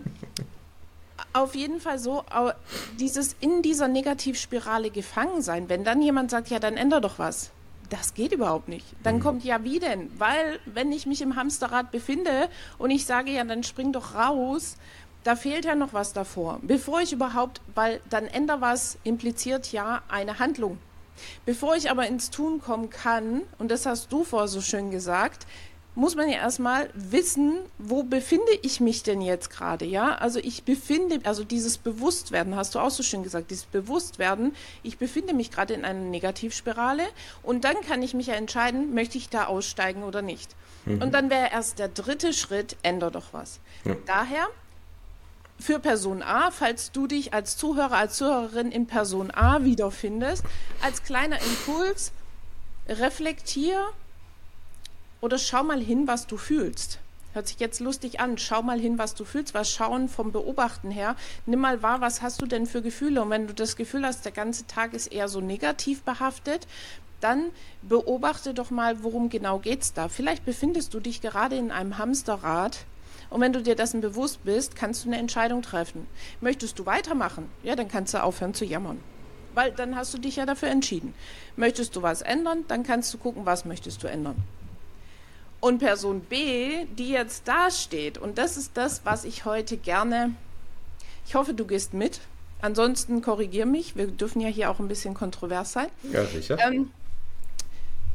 auf 1.35 1.55
jeden 1.55 1.79
Fall 1.79 1.99
so, 1.99 2.23
dieses 2.99 3.35
in 3.39 3.61
dieser 3.61 3.87
Negativspirale 3.87 4.89
gefangen 4.89 5.41
sein, 5.41 5.69
wenn 5.69 5.83
dann 5.83 6.01
jemand 6.01 6.31
sagt, 6.31 6.49
ja, 6.49 6.59
dann 6.59 6.77
änder 6.77 7.01
doch 7.01 7.19
was. 7.19 7.51
Das 7.89 8.13
geht 8.13 8.31
überhaupt 8.31 8.67
nicht. 8.67 8.85
Dann 9.03 9.19
kommt 9.19 9.43
ja 9.43 9.63
wie 9.63 9.79
denn? 9.79 10.09
Weil, 10.17 10.59
wenn 10.65 10.91
ich 10.91 11.05
mich 11.05 11.21
im 11.21 11.35
Hamsterrad 11.35 11.91
befinde 11.91 12.49
und 12.77 12.89
ich 12.89 13.05
sage, 13.05 13.31
ja, 13.31 13.43
dann 13.43 13.63
spring 13.63 13.91
doch 13.91 14.15
raus, 14.15 14.77
da 15.23 15.35
fehlt 15.35 15.65
ja 15.65 15.75
noch 15.75 15.93
was 15.93 16.13
davor. 16.13 16.59
Bevor 16.61 17.01
ich 17.01 17.13
überhaupt, 17.13 17.61
weil 17.75 17.99
dann 18.09 18.25
änder 18.25 18.61
was 18.61 18.97
impliziert 19.03 19.71
ja 19.71 20.01
eine 20.07 20.39
Handlung. 20.39 20.77
Bevor 21.45 21.75
ich 21.75 21.91
aber 21.91 22.07
ins 22.07 22.29
Tun 22.29 22.61
kommen 22.61 22.89
kann, 22.89 23.41
und 23.59 23.69
das 23.69 23.85
hast 23.85 24.11
du 24.11 24.23
vorher 24.23 24.47
so 24.47 24.61
schön 24.61 24.89
gesagt, 24.91 25.45
muss 25.95 26.15
man 26.15 26.29
ja 26.29 26.35
erstmal 26.35 26.89
wissen, 26.93 27.59
wo 27.77 28.03
befinde 28.03 28.51
ich 28.61 28.79
mich 28.79 29.03
denn 29.03 29.21
jetzt 29.21 29.49
gerade, 29.49 29.85
ja? 29.85 30.15
Also 30.15 30.39
ich 30.39 30.63
befinde, 30.63 31.21
also 31.23 31.43
dieses 31.43 31.77
Bewusstwerden, 31.77 32.55
hast 32.55 32.75
du 32.75 32.79
auch 32.79 32.91
so 32.91 33.01
schön 33.01 33.23
gesagt, 33.23 33.49
dieses 33.49 33.65
Bewusstwerden, 33.65 34.53
ich 34.83 34.97
befinde 34.97 35.33
mich 35.33 35.51
gerade 35.51 35.73
in 35.73 35.85
einer 35.85 35.99
Negativspirale 35.99 37.03
und 37.43 37.63
dann 37.63 37.79
kann 37.81 38.01
ich 38.03 38.13
mich 38.13 38.27
ja 38.27 38.35
entscheiden, 38.35 38.93
möchte 38.93 39.17
ich 39.17 39.29
da 39.29 39.45
aussteigen 39.45 40.03
oder 40.03 40.21
nicht. 40.21 40.55
Und 40.85 41.15
dann 41.15 41.31
wäre 41.31 41.49
erst 41.51 41.79
der 41.79 41.87
dritte 41.87 42.31
Schritt, 42.31 42.77
änder 42.83 43.09
doch 43.09 43.33
was. 43.33 43.59
Daher 44.05 44.47
für 45.59 45.79
Person 45.79 46.21
A, 46.21 46.51
falls 46.51 46.91
du 46.91 47.07
dich 47.07 47.33
als 47.33 47.57
Zuhörer, 47.57 47.97
als 47.97 48.17
Zuhörerin 48.17 48.71
in 48.71 48.85
Person 48.85 49.31
A 49.31 49.63
wiederfindest, 49.63 50.43
als 50.81 51.01
kleiner 51.01 51.41
Impuls, 51.41 52.11
reflektier 52.87 53.83
oder 55.25 55.39
schau 55.39 55.63
mal 55.63 55.81
hin, 55.81 56.07
was 56.07 56.27
du 56.27 56.37
fühlst. 56.37 56.99
Hört 57.33 57.47
sich 57.47 57.59
jetzt 57.59 57.79
lustig 57.79 58.19
an. 58.19 58.37
Schau 58.37 58.61
mal 58.61 58.79
hin, 58.79 58.99
was 58.99 59.15
du 59.15 59.25
fühlst, 59.25 59.55
was 59.55 59.71
schauen 59.71 60.07
vom 60.07 60.31
Beobachten 60.31 60.91
her. 60.91 61.15
Nimm 61.47 61.61
mal 61.61 61.81
wahr, 61.81 61.99
was 61.99 62.21
hast 62.21 62.43
du 62.43 62.45
denn 62.45 62.67
für 62.67 62.83
Gefühle? 62.83 63.23
Und 63.23 63.31
wenn 63.31 63.47
du 63.47 63.53
das 63.53 63.75
Gefühl 63.75 64.05
hast, 64.05 64.23
der 64.23 64.31
ganze 64.31 64.67
Tag 64.67 64.93
ist 64.93 65.07
eher 65.07 65.27
so 65.27 65.41
negativ 65.41 66.03
behaftet, 66.03 66.67
dann 67.21 67.49
beobachte 67.81 68.53
doch 68.53 68.69
mal, 68.69 69.03
worum 69.03 69.29
genau 69.29 69.57
geht's 69.57 69.93
da. 69.93 70.09
Vielleicht 70.09 70.45
befindest 70.45 70.93
du 70.93 70.99
dich 70.99 71.21
gerade 71.21 71.55
in 71.55 71.71
einem 71.71 71.97
Hamsterrad. 71.97 72.85
Und 73.31 73.41
wenn 73.41 73.51
du 73.51 73.63
dir 73.63 73.75
dessen 73.75 73.99
bewusst 73.99 74.45
bist, 74.45 74.75
kannst 74.75 75.03
du 75.03 75.09
eine 75.09 75.17
Entscheidung 75.17 75.63
treffen. 75.63 76.05
Möchtest 76.39 76.77
du 76.77 76.85
weitermachen? 76.85 77.49
Ja, 77.63 77.75
dann 77.75 77.87
kannst 77.87 78.13
du 78.13 78.21
aufhören 78.21 78.53
zu 78.53 78.63
jammern. 78.63 78.99
Weil 79.55 79.71
dann 79.71 79.95
hast 79.95 80.13
du 80.13 80.19
dich 80.19 80.35
ja 80.35 80.45
dafür 80.45 80.69
entschieden. 80.69 81.15
Möchtest 81.55 81.95
du 81.95 82.03
was 82.03 82.21
ändern, 82.21 82.63
dann 82.67 82.83
kannst 82.83 83.11
du 83.13 83.17
gucken, 83.17 83.47
was 83.47 83.65
möchtest 83.65 84.03
du 84.03 84.07
ändern. 84.07 84.35
Und 85.65 85.79
Person 85.79 86.19
B, 86.21 86.85
die 86.95 87.09
jetzt 87.09 87.47
da 87.47 87.71
steht, 87.71 88.19
und 88.19 88.37
das 88.37 88.55
ist 88.55 88.77
das, 88.77 89.03
was 89.03 89.25
ich 89.25 89.45
heute 89.45 89.77
gerne, 89.77 90.35
ich 91.25 91.33
hoffe, 91.33 91.55
du 91.55 91.65
gehst 91.65 91.95
mit. 91.95 92.19
Ansonsten 92.61 93.23
korrigier 93.23 93.65
mich, 93.65 93.95
wir 93.95 94.05
dürfen 94.05 94.41
ja 94.41 94.47
hier 94.47 94.69
auch 94.69 94.77
ein 94.77 94.87
bisschen 94.87 95.15
kontrovers 95.15 95.73
sein. 95.73 95.87
Ja, 96.13 96.23
sicher. 96.23 96.59
Ähm, 96.59 96.91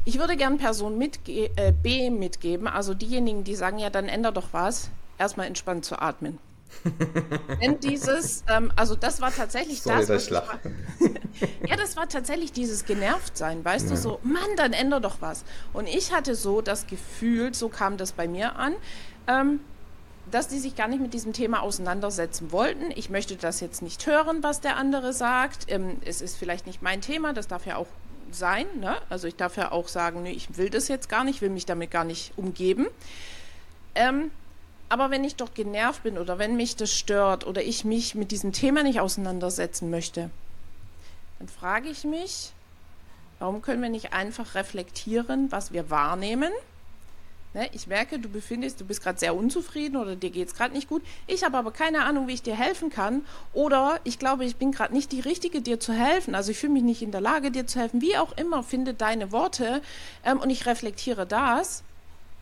ich 0.05 0.17
würde 0.17 0.37
gern 0.37 0.59
Person 0.59 0.97
mitge 0.97 1.51
äh, 1.57 1.73
B 1.73 2.09
mitgeben, 2.09 2.69
also 2.69 2.93
diejenigen, 2.93 3.43
die 3.43 3.55
sagen, 3.55 3.79
ja, 3.79 3.89
dann 3.89 4.07
änder 4.07 4.31
doch 4.31 4.53
was, 4.53 4.89
erstmal 5.17 5.47
entspannt 5.47 5.83
zu 5.83 6.01
atmen. 6.01 6.39
Denn 7.61 7.79
dieses, 7.79 8.43
ähm, 8.47 8.71
also 8.75 8.95
das 8.95 9.21
war 9.21 9.33
tatsächlich 9.33 9.81
Sorry, 9.81 10.05
das. 10.05 10.23
ich 10.23 10.29
lache. 10.29 10.59
ja, 11.67 11.75
das 11.75 11.95
war 11.95 12.07
tatsächlich 12.09 12.51
dieses 12.51 12.85
Genervtsein, 12.85 13.63
weißt 13.63 13.89
du, 13.89 13.97
so, 13.97 14.19
Mann, 14.23 14.55
dann 14.57 14.73
änder 14.73 14.99
doch 14.99 15.17
was. 15.21 15.43
Und 15.73 15.87
ich 15.87 16.13
hatte 16.13 16.35
so 16.35 16.61
das 16.61 16.87
Gefühl, 16.87 17.53
so 17.53 17.69
kam 17.69 17.97
das 17.97 18.13
bei 18.13 18.27
mir 18.27 18.55
an, 18.55 18.73
ähm, 19.27 19.59
dass 20.29 20.47
die 20.47 20.59
sich 20.59 20.75
gar 20.75 20.87
nicht 20.87 21.01
mit 21.01 21.13
diesem 21.13 21.33
Thema 21.33 21.61
auseinandersetzen 21.61 22.51
wollten. 22.51 22.91
Ich 22.95 23.09
möchte 23.09 23.35
das 23.35 23.59
jetzt 23.59 23.81
nicht 23.81 24.05
hören, 24.07 24.43
was 24.43 24.61
der 24.61 24.77
andere 24.77 25.13
sagt. 25.13 25.65
Ähm, 25.67 25.97
es 26.05 26.21
ist 26.21 26.37
vielleicht 26.37 26.65
nicht 26.67 26.81
mein 26.81 27.01
Thema, 27.01 27.33
das 27.33 27.47
darf 27.47 27.65
ja 27.65 27.75
auch 27.75 27.87
sein. 28.31 28.65
Ne? 28.79 28.95
Also 29.09 29.27
ich 29.27 29.35
darf 29.35 29.57
ja 29.57 29.71
auch 29.71 29.87
sagen, 29.87 30.23
nee, 30.23 30.31
ich 30.31 30.57
will 30.57 30.69
das 30.69 30.87
jetzt 30.87 31.09
gar 31.09 31.23
nicht, 31.23 31.41
will 31.41 31.49
mich 31.49 31.65
damit 31.65 31.91
gar 31.91 32.05
nicht 32.05 32.33
umgeben. 32.37 32.87
Ähm, 33.93 34.31
aber 34.91 35.09
wenn 35.09 35.23
ich 35.23 35.37
doch 35.37 35.53
genervt 35.53 36.03
bin 36.03 36.17
oder 36.17 36.37
wenn 36.37 36.57
mich 36.57 36.75
das 36.75 36.91
stört 36.91 37.47
oder 37.47 37.63
ich 37.63 37.85
mich 37.85 38.13
mit 38.13 38.29
diesem 38.31 38.51
Thema 38.51 38.83
nicht 38.83 38.99
auseinandersetzen 38.99 39.89
möchte, 39.89 40.29
dann 41.39 41.47
frage 41.47 41.87
ich 41.87 42.03
mich, 42.03 42.51
warum 43.39 43.61
können 43.61 43.81
wir 43.81 43.87
nicht 43.87 44.11
einfach 44.11 44.53
reflektieren, 44.53 45.49
was 45.49 45.71
wir 45.71 45.89
wahrnehmen? 45.89 46.51
Ne, 47.53 47.69
ich 47.71 47.87
merke, 47.87 48.19
du 48.19 48.27
befindest, 48.27 48.81
du 48.81 48.85
bist 48.85 49.01
gerade 49.01 49.17
sehr 49.17 49.33
unzufrieden 49.33 49.95
oder 49.95 50.17
dir 50.17 50.29
geht 50.29 50.49
es 50.49 50.55
gerade 50.55 50.73
nicht 50.73 50.89
gut. 50.89 51.03
Ich 51.25 51.45
habe 51.45 51.57
aber 51.57 51.71
keine 51.71 52.03
Ahnung, 52.03 52.27
wie 52.27 52.33
ich 52.33 52.41
dir 52.41 52.55
helfen 52.55 52.89
kann. 52.89 53.25
Oder 53.53 53.97
ich 54.03 54.19
glaube, 54.19 54.43
ich 54.43 54.57
bin 54.57 54.73
gerade 54.73 54.93
nicht 54.93 55.13
die 55.13 55.21
Richtige, 55.21 55.61
dir 55.61 55.79
zu 55.79 55.93
helfen. 55.93 56.35
Also 56.35 56.51
ich 56.51 56.57
fühle 56.57 56.73
mich 56.73 56.83
nicht 56.83 57.01
in 57.01 57.11
der 57.11 57.21
Lage, 57.21 57.49
dir 57.49 57.65
zu 57.65 57.79
helfen. 57.79 58.01
Wie 58.01 58.17
auch 58.17 58.35
immer, 58.37 58.61
finde 58.61 58.93
deine 58.93 59.31
Worte 59.31 59.81
ähm, 60.25 60.39
und 60.39 60.49
ich 60.49 60.65
reflektiere 60.65 61.25
das 61.25 61.83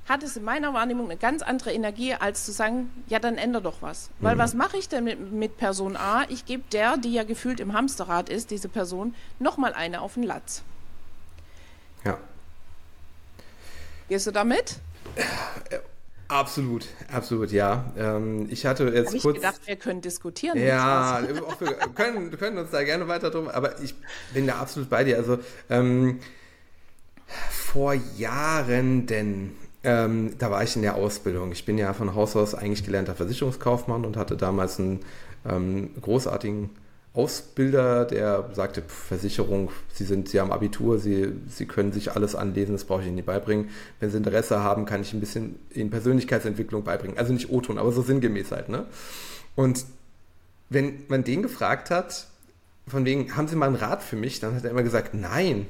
hat 0.09 0.23
es 0.23 0.35
in 0.35 0.43
meiner 0.43 0.73
Wahrnehmung 0.73 1.05
eine 1.09 1.17
ganz 1.17 1.41
andere 1.43 1.71
Energie, 1.71 2.13
als 2.15 2.45
zu 2.45 2.51
sagen, 2.51 2.89
ja, 3.07 3.19
dann 3.19 3.37
ändere 3.37 3.61
doch 3.61 3.81
was. 3.81 4.09
Weil 4.19 4.35
Mhm. 4.35 4.39
was 4.39 4.53
mache 4.55 4.77
ich 4.77 4.89
denn 4.89 5.03
mit, 5.03 5.31
mit 5.31 5.57
Person 5.57 5.95
A? 5.95 6.25
Ich 6.29 6.45
gebe 6.45 6.63
der, 6.71 6.97
die 6.97 7.13
ja 7.13 7.23
gefühlt 7.23 7.59
im 7.59 7.73
Hamsterrad 7.73 8.29
ist, 8.29 8.51
diese 8.51 8.67
Person, 8.69 9.13
nochmal 9.37 9.73
eine 9.73 10.01
auf 10.01 10.15
den 10.15 10.23
Latz. 10.23 10.63
Ja. 12.03 12.17
Gehst 14.09 14.25
du 14.25 14.31
damit? 14.31 14.77
Absolut, 16.27 16.85
absolut, 17.11 17.51
ja. 17.51 17.91
Ähm, 17.97 18.47
ich 18.51 18.65
hatte 18.65 18.85
jetzt 18.89 19.13
ich 19.15 19.21
kurz. 19.23 19.35
gedacht, 19.37 19.61
wir 19.65 19.75
können 19.75 20.01
diskutieren. 20.01 20.59
Ja, 20.59 21.21
wir 21.27 21.67
können, 21.95 22.29
können 22.37 22.57
uns 22.59 22.69
da 22.71 22.83
gerne 22.83 23.07
weiter 23.07 23.31
drum, 23.31 23.47
aber 23.47 23.79
ich 23.81 23.95
bin 24.33 24.45
da 24.45 24.57
absolut 24.59 24.89
bei 24.89 25.03
dir. 25.03 25.17
Also 25.17 25.39
ähm, 25.71 26.19
vor 27.51 27.93
Jahren 27.93 29.07
denn, 29.07 29.55
ähm, 29.83 30.33
da 30.37 30.51
war 30.51 30.63
ich 30.63 30.75
in 30.75 30.81
der 30.81 30.95
Ausbildung. 30.95 31.51
Ich 31.51 31.65
bin 31.65 31.77
ja 31.77 31.93
von 31.93 32.15
Haus 32.15 32.35
aus 32.35 32.55
eigentlich 32.55 32.85
gelernter 32.85 33.15
Versicherungskaufmann 33.15 34.05
und 34.05 34.17
hatte 34.17 34.35
damals 34.35 34.79
einen 34.79 34.99
ähm, 35.47 35.91
großartigen 36.01 36.69
Ausbilder, 37.13 38.05
der 38.05 38.49
sagte, 38.53 38.83
Versicherung, 38.87 39.71
Sie 39.91 40.05
sind, 40.05 40.29
Sie 40.29 40.39
haben 40.39 40.51
Abitur, 40.51 40.99
Sie, 40.99 41.33
Sie 41.47 41.65
können 41.65 41.91
sich 41.91 42.11
alles 42.11 42.35
anlesen, 42.35 42.73
das 42.73 42.85
brauche 42.85 43.01
ich 43.01 43.07
Ihnen 43.07 43.15
nicht 43.15 43.25
beibringen. 43.25 43.69
Wenn 43.99 44.11
Sie 44.11 44.17
Interesse 44.17 44.59
haben, 44.59 44.85
kann 44.85 45.01
ich 45.01 45.13
ein 45.13 45.19
bisschen 45.19 45.55
Ihnen 45.73 45.89
Persönlichkeitsentwicklung 45.89 46.83
beibringen. 46.83 47.17
Also 47.17 47.33
nicht 47.33 47.49
O-Ton, 47.49 47.79
aber 47.79 47.91
so 47.91 48.03
sinngemäß 48.03 48.51
halt, 48.51 48.69
ne? 48.69 48.85
Und 49.55 49.85
wenn 50.69 51.03
man 51.07 51.23
den 51.23 51.41
gefragt 51.41 51.89
hat, 51.89 52.27
von 52.87 53.05
wegen, 53.05 53.35
haben 53.35 53.47
Sie 53.47 53.55
mal 53.55 53.67
einen 53.67 53.75
Rat 53.75 54.03
für 54.03 54.15
mich, 54.15 54.39
dann 54.39 54.55
hat 54.55 54.63
er 54.63 54.71
immer 54.71 54.83
gesagt, 54.83 55.13
nein, 55.13 55.65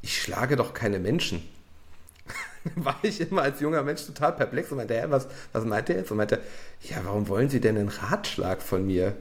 ich 0.00 0.20
schlage 0.20 0.56
doch 0.56 0.72
keine 0.72 0.98
Menschen. 0.98 1.42
war 2.76 2.96
ich 3.02 3.20
immer 3.20 3.42
als 3.42 3.60
junger 3.60 3.82
Mensch 3.82 4.04
total 4.06 4.32
perplex 4.32 4.70
und 4.70 4.78
meinte, 4.78 4.94
hä, 4.94 5.06
was, 5.08 5.26
was 5.52 5.64
meint 5.64 5.90
er 5.90 5.96
jetzt? 5.96 6.10
Und 6.10 6.16
meinte, 6.18 6.40
ja, 6.82 6.96
warum 7.04 7.28
wollen 7.28 7.48
Sie 7.48 7.60
denn 7.60 7.76
einen 7.76 7.88
Ratschlag 7.88 8.62
von 8.62 8.86
mir? 8.86 9.14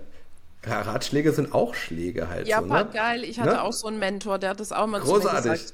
Ja, 0.66 0.82
Ratschläge 0.82 1.32
sind 1.32 1.54
auch 1.54 1.74
Schläge 1.74 2.30
halt. 2.30 2.48
Ja, 2.48 2.62
so, 2.62 2.70
war 2.70 2.84
ne? 2.84 2.90
geil. 2.94 3.24
Ich 3.24 3.40
hatte 3.40 3.52
Ne? 3.54 3.64
auch 3.64 3.74
so 3.74 3.88
einen 3.88 3.98
Mentor, 4.00 4.38
der 4.38 4.52
hat 4.52 4.60
das 4.60 4.72
auch 4.72 4.86
mal 4.86 5.02
zu 5.02 5.08
mir 5.08 5.14
Großartig. 5.20 5.52
gesagt. 5.52 5.74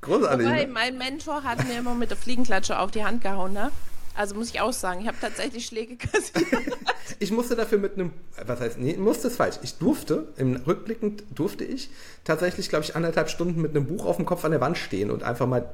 Großartig. 0.00 0.46
Wobei, 0.46 0.64
ne? 0.66 0.72
mein 0.72 0.96
Mentor 0.98 1.42
hat 1.42 1.66
mir 1.66 1.78
immer 1.78 1.94
mit 1.94 2.10
der 2.10 2.16
Fliegenklatsche 2.16 2.78
auf 2.78 2.92
die 2.92 3.04
Hand 3.04 3.20
gehauen, 3.22 3.52
ne? 3.52 3.72
Also 4.14 4.34
muss 4.36 4.50
ich 4.50 4.60
auch 4.60 4.72
sagen, 4.72 5.00
ich 5.00 5.06
habe 5.08 5.16
tatsächlich 5.20 5.66
Schläge 5.66 5.96
kassiert. 5.96 6.46
Ich 7.20 7.32
musste 7.32 7.56
dafür 7.56 7.78
mit 7.78 7.94
einem, 7.94 8.12
was 8.46 8.60
heißt, 8.60 8.78
nee, 8.78 8.96
musste 8.96 9.26
ist 9.28 9.36
falsch. 9.36 9.56
Ich 9.62 9.78
durfte, 9.78 10.28
im 10.36 10.54
Rückblickend 10.56 11.24
durfte 11.34 11.64
ich 11.64 11.90
tatsächlich, 12.22 12.68
glaube 12.68 12.84
ich, 12.84 12.94
anderthalb 12.94 13.28
Stunden 13.30 13.60
mit 13.62 13.74
einem 13.74 13.86
Buch 13.86 14.04
auf 14.04 14.16
dem 14.16 14.26
Kopf 14.26 14.44
an 14.44 14.52
der 14.52 14.60
Wand 14.60 14.76
stehen 14.78 15.10
und 15.10 15.24
einfach 15.24 15.46
mal 15.46 15.68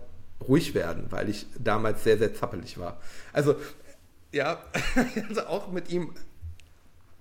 ruhig 0.48 0.74
werden, 0.74 1.06
weil 1.10 1.28
ich 1.28 1.46
damals 1.58 2.04
sehr, 2.04 2.18
sehr 2.18 2.34
zappelig 2.34 2.78
war. 2.78 3.00
Also, 3.32 3.56
ja, 4.32 4.58
also 5.28 5.42
auch 5.42 5.70
mit 5.70 5.90
ihm 5.90 6.12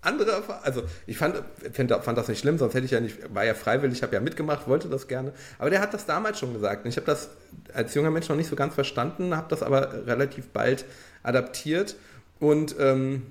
andere 0.01 0.31
Erfahrungen. 0.31 0.65
Also, 0.65 0.83
ich 1.07 1.17
fand, 1.17 1.41
find, 1.71 1.91
fand 1.91 2.17
das 2.17 2.27
nicht 2.27 2.39
schlimm, 2.39 2.57
sonst 2.57 2.73
hätte 2.73 2.85
ich 2.85 2.91
ja 2.91 2.99
nicht, 2.99 3.33
war 3.33 3.45
ja 3.45 3.53
freiwillig, 3.53 4.03
habe 4.03 4.13
ja 4.13 4.21
mitgemacht, 4.21 4.67
wollte 4.67 4.89
das 4.89 5.07
gerne. 5.07 5.31
Aber 5.59 5.69
der 5.69 5.81
hat 5.81 5.93
das 5.93 6.05
damals 6.05 6.39
schon 6.39 6.53
gesagt. 6.53 6.83
Und 6.83 6.89
ich 6.89 6.97
habe 6.97 7.05
das 7.05 7.29
als 7.73 7.93
junger 7.93 8.11
Mensch 8.11 8.27
noch 8.29 8.35
nicht 8.35 8.49
so 8.49 8.55
ganz 8.55 8.73
verstanden, 8.73 9.35
habe 9.35 9.47
das 9.49 9.63
aber 9.63 10.05
relativ 10.05 10.49
bald 10.49 10.85
adaptiert 11.23 11.95
und, 12.39 12.75
ähm, 12.79 13.23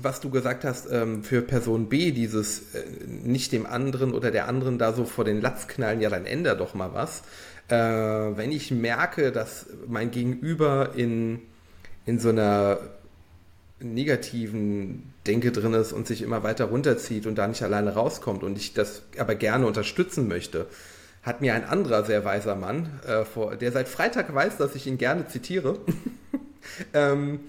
was 0.00 0.20
du 0.20 0.30
gesagt 0.30 0.64
hast, 0.64 0.90
ähm, 0.90 1.22
für 1.22 1.40
Person 1.40 1.88
B, 1.88 2.10
dieses 2.10 2.74
äh, 2.74 2.82
nicht 3.06 3.52
dem 3.52 3.64
anderen 3.64 4.12
oder 4.12 4.30
der 4.30 4.48
anderen 4.48 4.78
da 4.78 4.92
so 4.92 5.04
vor 5.04 5.24
den 5.24 5.40
Latz 5.40 5.68
knallen, 5.68 6.00
ja, 6.00 6.10
dann 6.10 6.26
änder 6.26 6.56
doch 6.56 6.74
mal 6.74 6.92
was. 6.92 7.22
Äh, 7.68 7.76
wenn 7.76 8.52
ich 8.52 8.70
merke, 8.70 9.32
dass 9.32 9.66
mein 9.86 10.10
Gegenüber 10.10 10.90
in, 10.94 11.40
in 12.06 12.18
so 12.18 12.28
einer 12.28 12.78
negativen 13.80 15.12
Denke 15.26 15.52
drin 15.52 15.74
ist 15.74 15.92
und 15.92 16.06
sich 16.06 16.22
immer 16.22 16.42
weiter 16.42 16.66
runterzieht 16.66 17.26
und 17.26 17.36
da 17.36 17.46
nicht 17.46 17.62
alleine 17.62 17.94
rauskommt 17.94 18.42
und 18.42 18.56
ich 18.58 18.74
das 18.74 19.02
aber 19.18 19.34
gerne 19.34 19.66
unterstützen 19.66 20.28
möchte, 20.28 20.66
hat 21.22 21.40
mir 21.40 21.54
ein 21.54 21.64
anderer 21.64 22.04
sehr 22.04 22.24
weiser 22.24 22.54
Mann, 22.54 23.00
äh, 23.06 23.24
vor, 23.24 23.56
der 23.56 23.72
seit 23.72 23.88
Freitag 23.88 24.34
weiß, 24.34 24.58
dass 24.58 24.74
ich 24.74 24.86
ihn 24.86 24.98
gerne 24.98 25.26
zitiere, 25.26 25.78
ähm, 26.94 27.40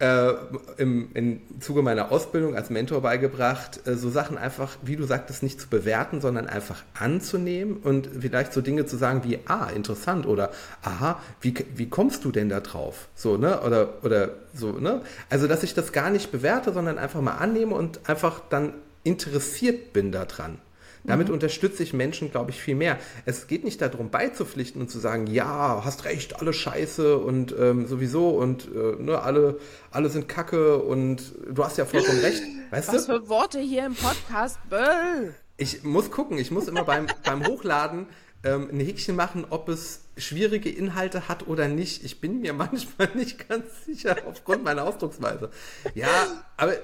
äh, 0.00 0.32
im, 0.76 1.10
im 1.14 1.40
Zuge 1.60 1.82
meiner 1.82 2.12
Ausbildung 2.12 2.54
als 2.54 2.70
Mentor 2.70 3.02
beigebracht, 3.02 3.86
äh, 3.86 3.94
so 3.94 4.10
Sachen 4.10 4.38
einfach, 4.38 4.76
wie 4.82 4.96
du 4.96 5.04
sagtest, 5.04 5.42
nicht 5.42 5.60
zu 5.60 5.68
bewerten, 5.68 6.20
sondern 6.20 6.46
einfach 6.46 6.84
anzunehmen 6.98 7.78
und 7.78 8.08
vielleicht 8.20 8.52
so 8.52 8.60
Dinge 8.60 8.86
zu 8.86 8.96
sagen 8.96 9.22
wie, 9.24 9.40
ah, 9.46 9.68
interessant 9.74 10.26
oder 10.26 10.50
aha, 10.82 11.20
wie, 11.40 11.54
wie 11.74 11.88
kommst 11.88 12.24
du 12.24 12.30
denn 12.30 12.48
da 12.48 12.60
drauf? 12.60 13.08
So, 13.14 13.36
ne? 13.36 13.60
Oder, 13.62 14.04
oder 14.04 14.30
so, 14.54 14.72
ne? 14.72 15.02
Also, 15.30 15.48
dass 15.48 15.62
ich 15.64 15.74
das 15.74 15.92
gar 15.92 16.10
nicht 16.10 16.30
bewerte, 16.30 16.72
sondern 16.72 16.98
einfach 16.98 17.20
mal 17.20 17.36
annehme 17.36 17.74
und 17.74 18.08
einfach 18.08 18.40
dann 18.50 18.74
interessiert 19.02 19.92
bin 19.92 20.12
daran. 20.12 20.58
Damit 21.04 21.30
unterstütze 21.30 21.82
ich 21.82 21.92
Menschen, 21.92 22.30
glaube 22.30 22.50
ich, 22.50 22.60
viel 22.60 22.74
mehr. 22.74 22.98
Es 23.24 23.46
geht 23.46 23.64
nicht 23.64 23.80
darum, 23.80 24.10
beizupflichten 24.10 24.80
und 24.80 24.90
zu 24.90 24.98
sagen, 24.98 25.26
ja, 25.26 25.82
hast 25.84 26.04
recht, 26.04 26.40
alle 26.40 26.52
scheiße 26.52 27.18
und 27.18 27.54
ähm, 27.58 27.86
sowieso 27.86 28.30
und 28.30 28.68
äh, 28.74 29.02
ne, 29.02 29.20
alle, 29.20 29.58
alle 29.90 30.08
sind 30.08 30.28
kacke 30.28 30.78
und 30.78 31.34
du 31.50 31.64
hast 31.64 31.78
ja 31.78 31.84
vollkommen 31.84 32.20
recht. 32.20 32.42
Weißt 32.70 32.92
Was 32.92 33.06
du? 33.06 33.20
für 33.20 33.28
Worte 33.28 33.60
hier 33.60 33.86
im 33.86 33.94
Podcast, 33.94 34.58
Böll. 34.68 35.34
Ich 35.56 35.82
muss 35.82 36.10
gucken, 36.10 36.38
ich 36.38 36.50
muss 36.50 36.68
immer 36.68 36.84
beim, 36.84 37.06
beim 37.24 37.46
Hochladen 37.46 38.06
ähm, 38.44 38.68
ein 38.70 38.80
Häkchen 38.80 39.16
machen, 39.16 39.46
ob 39.50 39.68
es 39.68 40.02
schwierige 40.16 40.70
Inhalte 40.70 41.28
hat 41.28 41.48
oder 41.48 41.68
nicht. 41.68 42.04
Ich 42.04 42.20
bin 42.20 42.40
mir 42.40 42.52
manchmal 42.54 43.08
nicht 43.14 43.48
ganz 43.48 43.84
sicher 43.84 44.16
aufgrund 44.26 44.64
meiner 44.64 44.84
Ausdrucksweise. 44.84 45.50
Ja, 45.94 46.08
aber 46.56 46.74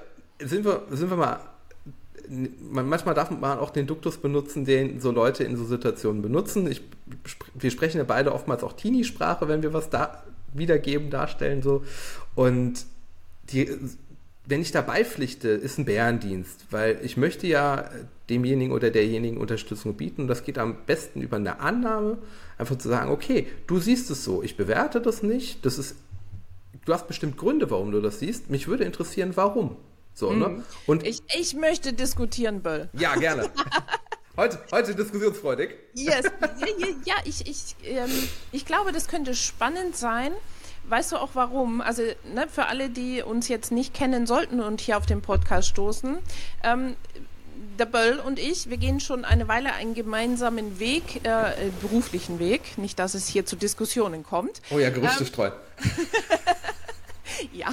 sind 0.41 0.65
wir, 0.65 0.87
sind 0.91 1.11
wir 1.11 1.17
mal 1.17 1.41
manchmal 2.71 3.15
darf 3.15 3.31
man 3.31 3.59
auch 3.59 3.71
den 3.71 3.87
Duktus 3.87 4.19
benutzen, 4.19 4.65
den 4.65 5.01
so 5.01 5.11
Leute 5.11 5.45
in 5.45 5.57
so 5.57 5.65
Situationen 5.65 6.23
benutzen. 6.23 6.71
Ich, 6.71 6.83
wir 7.55 7.71
sprechen 7.71 7.99
ja 7.99 8.05
beide 8.05 8.33
oftmals 8.33 8.63
auch 8.63 8.73
Teenie-Sprache, 8.73 9.49
wenn 9.49 9.63
wir 9.63 9.73
was 9.73 9.91
da 9.91 10.25
wiedergeben, 10.53 11.11
darstellen 11.11 11.63
so. 11.63 11.85
Und 12.35 12.87
die, 13.51 13.71
wenn 14.47 14.61
ich 14.61 14.73
dabei 14.73 15.05
pflichte, 15.05 15.49
ist 15.49 15.79
ein 15.79 15.85
Bärendienst, 15.85 16.67
weil 16.71 16.99
ich 17.03 17.17
möchte 17.17 17.47
ja 17.47 17.91
demjenigen 18.29 18.73
oder 18.73 18.91
derjenigen 18.91 19.39
Unterstützung 19.39 19.95
bieten 19.95 20.23
und 20.23 20.29
das 20.29 20.45
geht 20.45 20.59
am 20.59 20.77
besten 20.87 21.21
über 21.21 21.37
eine 21.37 21.61
Annahme, 21.61 22.19
einfach 22.59 22.77
zu 22.77 22.89
sagen, 22.89 23.11
okay, 23.11 23.47
du 23.67 23.79
siehst 23.79 24.11
es 24.11 24.25
so, 24.25 24.43
ich 24.43 24.57
bewerte 24.57 25.01
das 25.01 25.23
nicht, 25.23 25.65
das 25.65 25.79
ist, 25.79 25.97
du 26.85 26.93
hast 26.93 27.07
bestimmt 27.07 27.37
Gründe, 27.37 27.71
warum 27.71 27.91
du 27.91 28.01
das 28.01 28.19
siehst, 28.19 28.51
mich 28.51 28.69
würde 28.69 28.85
interessieren, 28.85 29.33
warum. 29.35 29.77
So, 30.15 30.33
ne? 30.33 30.49
Mhm. 30.49 30.65
Und 30.87 31.07
ich, 31.07 31.23
ich 31.37 31.55
möchte 31.55 31.93
diskutieren, 31.93 32.63
Böll. 32.63 32.89
Ja, 32.93 33.15
gerne. 33.17 33.51
Heute, 34.37 34.59
heute 34.73 34.97
diskussionsfreudig. 34.97 35.77
Yes. 35.95 36.25
Ja, 36.77 36.87
ja 37.05 37.15
ich, 37.25 37.47
ich, 37.47 37.77
ähm, 37.85 38.11
ich 38.51 38.67
glaube, 38.67 38.91
das 38.91 39.07
könnte 39.07 39.37
spannend 39.37 39.97
sein. 39.97 40.33
Weißt 40.89 41.13
du 41.13 41.19
auch 41.19 41.31
warum? 41.35 41.81
Also 41.81 42.03
ne, 42.35 42.49
für 42.51 42.67
alle, 42.67 42.91
die 42.91 43.23
uns 43.23 43.47
jetzt 43.47 43.71
nicht 43.71 43.95
kennen 43.95 44.27
sollten 44.27 44.61
und 44.61 44.81
hier 44.81 44.99
auf 44.99 45.07
den 45.07 45.23
Podcast 45.23 45.69
stoßen, 45.69 46.19
ähm, 46.65 46.97
der 47.79 47.87
Böll 47.87 48.19
und 48.19 48.41
ich, 48.41 48.69
wir 48.69 48.77
gehen 48.77 48.99
schon 48.99 49.25
eine 49.25 49.47
Weile 49.47 49.73
einen 49.75 49.95
gemeinsamen 49.95 50.81
Weg, 50.81 51.25
äh, 51.25 51.71
beruflichen 51.81 52.41
Weg. 52.41 52.77
Nicht, 52.77 52.99
dass 52.99 53.15
es 53.15 53.29
hier 53.29 53.47
zu 53.47 53.55
Diskussionen 53.55 54.25
kommt. 54.25 54.61
Oh 54.71 54.79
ja, 54.79 54.91
Gerüchte 54.91 55.21
ähm, 55.21 55.27
streuen. 55.27 55.53
ja. 57.53 57.69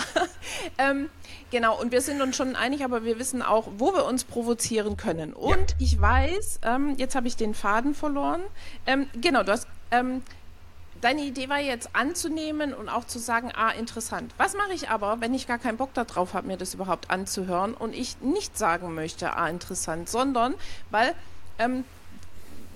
Ähm, 0.78 1.10
Genau, 1.52 1.80
und 1.80 1.92
wir 1.92 2.02
sind 2.02 2.22
uns 2.22 2.38
schon 2.38 2.56
einig, 2.56 2.84
aber 2.84 3.04
wir 3.04 3.20
wissen 3.20 3.42
auch, 3.42 3.68
wo 3.78 3.94
wir 3.94 4.06
uns 4.06 4.24
provozieren 4.24 4.96
können. 4.96 5.34
Und 5.34 5.72
ja. 5.72 5.76
ich 5.80 6.00
weiß, 6.00 6.62
ähm, 6.64 6.96
jetzt 6.98 7.14
habe 7.14 7.28
ich 7.28 7.36
den 7.36 7.54
Faden 7.54 7.94
verloren. 7.94 8.42
Ähm, 8.88 9.08
genau, 9.20 9.44
du 9.44 9.52
hast. 9.52 9.68
Ähm, 9.92 10.24
deine 11.02 11.22
Idee 11.22 11.50
war 11.50 11.60
jetzt 11.60 11.90
anzunehmen 11.94 12.74
und 12.74 12.88
auch 12.88 13.06
zu 13.06 13.20
sagen, 13.20 13.52
ah, 13.54 13.72
interessant. 13.72 14.34
Was 14.38 14.56
mache 14.56 14.74
ich 14.74 14.90
aber, 14.90 15.20
wenn 15.20 15.34
ich 15.34 15.48
gar 15.48 15.58
keinen 15.58 15.78
Bock 15.78 15.94
darauf 15.94 16.34
habe, 16.34 16.48
mir 16.48 16.58
das 16.58 16.74
überhaupt 16.74 17.12
anzuhören 17.12 17.74
und 17.74 17.94
ich 17.94 18.22
nicht 18.22 18.58
sagen 18.58 18.94
möchte, 18.94 19.36
ah, 19.36 19.50
interessant, 19.50 20.10
sondern 20.10 20.56
weil 20.90 21.14
ähm, 21.60 21.84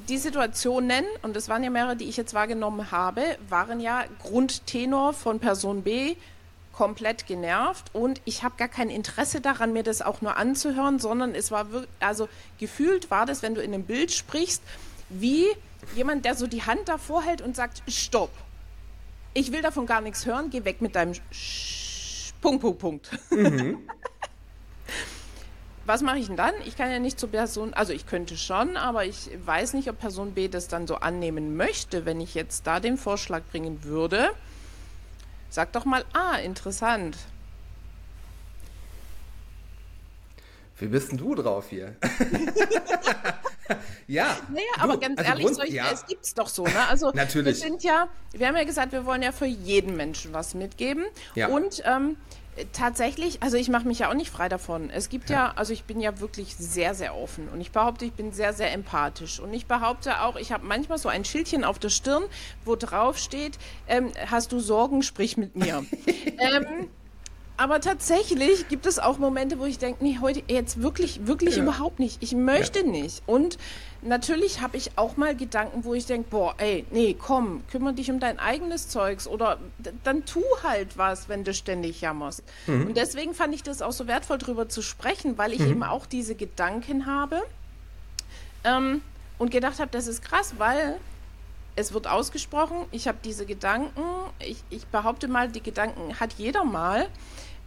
die 0.09 0.17
Situationen, 0.17 1.05
und 1.21 1.35
das 1.35 1.49
waren 1.49 1.63
ja 1.63 1.69
mehrere, 1.69 1.95
die 1.95 2.05
ich 2.05 2.17
jetzt 2.17 2.33
wahrgenommen 2.33 2.91
habe, 2.91 3.21
waren 3.47 3.79
ja 3.79 4.03
Grundtenor 4.21 5.13
von 5.13 5.39
Person 5.39 5.83
B, 5.83 6.15
komplett 6.75 7.25
genervt 7.25 7.85
und 7.93 8.21
ich 8.25 8.43
habe 8.43 8.55
gar 8.57 8.67
kein 8.67 8.89
Interesse 8.89 9.39
daran, 9.41 9.73
mir 9.73 9.83
das 9.83 10.01
auch 10.01 10.21
nur 10.21 10.38
anzuhören, 10.38 10.99
sondern 10.99 11.33
es 11.33 11.49
war 11.51 11.71
wirklich, 11.71 11.91
also 11.99 12.27
gefühlt 12.59 13.09
war 13.09 13.25
das, 13.25 13.41
wenn 13.41 13.55
du 13.55 13.61
in 13.61 13.73
einem 13.73 13.83
Bild 13.83 14.11
sprichst, 14.11 14.61
wie 15.09 15.45
jemand, 15.95 16.25
der 16.25 16.35
so 16.35 16.47
die 16.47 16.63
Hand 16.63 16.88
davor 16.88 17.23
hält 17.23 17.41
und 17.41 17.55
sagt, 17.55 17.81
stopp. 17.88 18.31
Ich 19.33 19.51
will 19.51 19.61
davon 19.61 19.85
gar 19.85 20.01
nichts 20.01 20.25
hören, 20.25 20.49
geh 20.49 20.65
weg 20.65 20.81
mit 20.81 20.95
deinem 20.95 21.13
Sch 21.31 22.33
Punkt, 22.41 22.61
Punkt, 22.61 22.79
Punkt. 22.79 23.09
Mhm. 23.31 23.79
Was 25.85 26.01
mache 26.01 26.19
ich 26.19 26.27
denn 26.27 26.35
dann? 26.35 26.53
Ich 26.65 26.75
kann 26.75 26.91
ja 26.91 26.99
nicht 26.99 27.19
zur 27.19 27.29
Person, 27.29 27.73
also 27.73 27.93
ich 27.93 28.05
könnte 28.07 28.38
schon, 28.38 28.75
aber 28.75 29.05
ich 29.05 29.29
weiß 29.45 29.73
nicht, 29.73 29.89
ob 29.89 29.99
Person 29.99 30.33
B 30.33 30.47
das 30.47 30.67
dann 30.67 30.88
so 30.88 30.95
annehmen 30.95 31.55
möchte, 31.55 32.05
wenn 32.05 32.19
ich 32.21 32.33
jetzt 32.33 32.67
da 32.67 32.79
den 32.79 32.97
Vorschlag 32.97 33.43
bringen 33.51 33.83
würde. 33.83 34.31
Sag 35.49 35.71
doch 35.71 35.86
mal, 35.86 36.03
ah, 36.13 36.38
interessant. 36.38 37.17
Wie 40.77 40.88
bist 40.88 41.12
denn 41.12 41.17
du 41.17 41.36
drauf 41.36 41.69
hier? 41.69 41.95
ja. 44.08 44.38
Naja, 44.49 44.65
du, 44.75 44.81
aber 44.81 44.99
ganz 44.99 45.17
also 45.17 45.29
ehrlich, 45.29 45.45
Grund, 45.45 45.55
solche, 45.55 45.73
ja. 45.73 45.91
es 45.91 46.05
gibt's 46.05 46.34
doch 46.34 46.49
so, 46.49 46.65
ne? 46.65 46.88
Also 46.89 47.12
Natürlich. 47.12 47.62
wir 47.62 47.69
sind 47.69 47.84
ja, 47.84 48.10
wir 48.34 48.47
haben 48.47 48.58
ja 48.58 48.65
gesagt, 48.65 48.91
wir 48.91 49.05
wollen 49.05 49.21
ja 49.21 49.31
für 49.31 49.45
jeden 49.45 49.95
Menschen 49.95 50.34
was 50.34 50.53
mitgeben. 50.53 51.05
Ja. 51.36 51.47
Und 51.47 51.81
ähm, 51.86 52.17
tatsächlich, 52.72 53.44
also 53.44 53.58
ich 53.58 53.70
mache 53.70 53.88
mich 53.88 54.00
ja 54.00 54.10
auch 54.10 54.13
nicht 54.13 54.32
frei 54.32 54.50
davon. 54.50 54.89
Es 54.89 55.10
gibt 55.10 55.30
ja. 55.30 55.48
ja. 55.48 55.54
also 55.56 55.74
ich 55.74 55.84
bin 55.84 56.00
ja 56.00 56.20
wirklich 56.20 56.56
sehr, 56.56 56.94
sehr 56.94 57.15
offen 57.15 57.50
und 57.50 57.60
ich 57.60 57.72
behaupte, 57.72 58.06
ich 58.06 58.13
bin 58.13 58.32
sehr, 58.32 58.54
sehr 58.54 58.72
empathisch. 58.74 59.39
Und 59.39 59.54
ich 59.54 59.65
behaupte 59.65 60.22
auch, 60.22 60.36
ich 60.36 60.52
habe 60.52 60.65
manchmal 60.65 60.98
so 60.98 61.10
ein 61.10 61.26
Schildchen 61.26 61.63
auf 61.63 61.80
der 61.80 61.89
Stirn, 61.89 62.24
wo 62.63 62.76
drauf 62.76 63.18
steht, 63.18 63.58
ähm, 63.88 64.12
hast 64.30 64.52
du 64.52 64.60
Sorgen, 64.60 65.04
sprich 65.04 65.38
mit 65.38 65.56
mir. 65.56 65.86
ähm, 66.06 66.89
aber 67.58 67.80
tatsächlich 67.80 68.68
gibt 68.68 68.86
es 68.86 69.00
auch 69.00 69.18
Momente, 69.18 69.60
wo 69.60 69.65
ich 69.65 69.78
denke, 69.78 70.04
nee, 70.04 70.18
heute 70.20 70.44
jetzt 70.48 70.82
wirklich, 70.82 71.26
wirklich 71.26 71.56
ja. 71.56 71.63
überhaupt 71.63 72.00
nicht. 72.00 72.22
Ich 72.22 72.34
möchte 72.34 72.80
ja. 72.80 72.86
nicht. 72.86 73.24
Und 73.26 73.58
natürlich 74.02 74.62
habe 74.62 74.76
ich 74.76 74.98
auch 74.98 75.15
mal 75.15 75.36
Gedanken, 75.36 75.86
wo 75.86 75.94
ich 75.94 76.06
denke, 76.06 76.30
boah, 76.30 76.54
ey, 76.58 76.86
nee, 76.91 77.15
komm, 77.18 77.63
kümmere 77.72 77.94
dich 77.94 78.12
um 78.12 78.20
dein 78.20 78.39
eigenes 78.39 78.89
Zeugs 78.89 79.26
oder 79.26 79.58
dann 80.04 80.26
tu 80.26 80.41
halt 80.63 80.98
was, 80.98 81.30
wenn 81.30 81.46
du 81.46 81.54
ständig 81.54 82.02
jammerst. 82.02 82.44
Mhm. 82.68 82.88
Und 82.88 82.98
deswegen 82.98 83.34
fand 83.34 83.56
ich 83.56 83.63
das 83.63 83.82
auch 83.82 83.94
so 83.94 84.06
wertvoll, 84.06 84.38
darüber 84.38 84.68
zu 84.68 84.82
sprechen, 84.82 85.38
weil 85.38 85.54
ich 85.54 85.60
mhm. 85.60 85.72
eben 85.72 85.84
auch 85.84 86.06
diese 86.06 86.36
Gedanken 86.36 87.06
habe 87.06 87.41
ähm, 88.65 89.02
und 89.38 89.52
gedacht 89.52 89.80
habe, 89.80 89.91
das 89.91 90.08
ist 90.08 90.22
krass, 90.22 90.56
weil 90.58 91.00
es 91.76 91.94
wird 91.94 92.08
ausgesprochen, 92.08 92.86
ich 92.91 93.08
habe 93.08 93.18
diese 93.24 93.46
Gedanken, 93.46 94.02
ich, 94.39 94.63
ich 94.70 94.86
behaupte 94.88 95.28
mal, 95.28 95.50
die 95.50 95.62
Gedanken 95.62 96.20
hat 96.20 96.34
jeder 96.34 96.63
mal. 96.63 97.08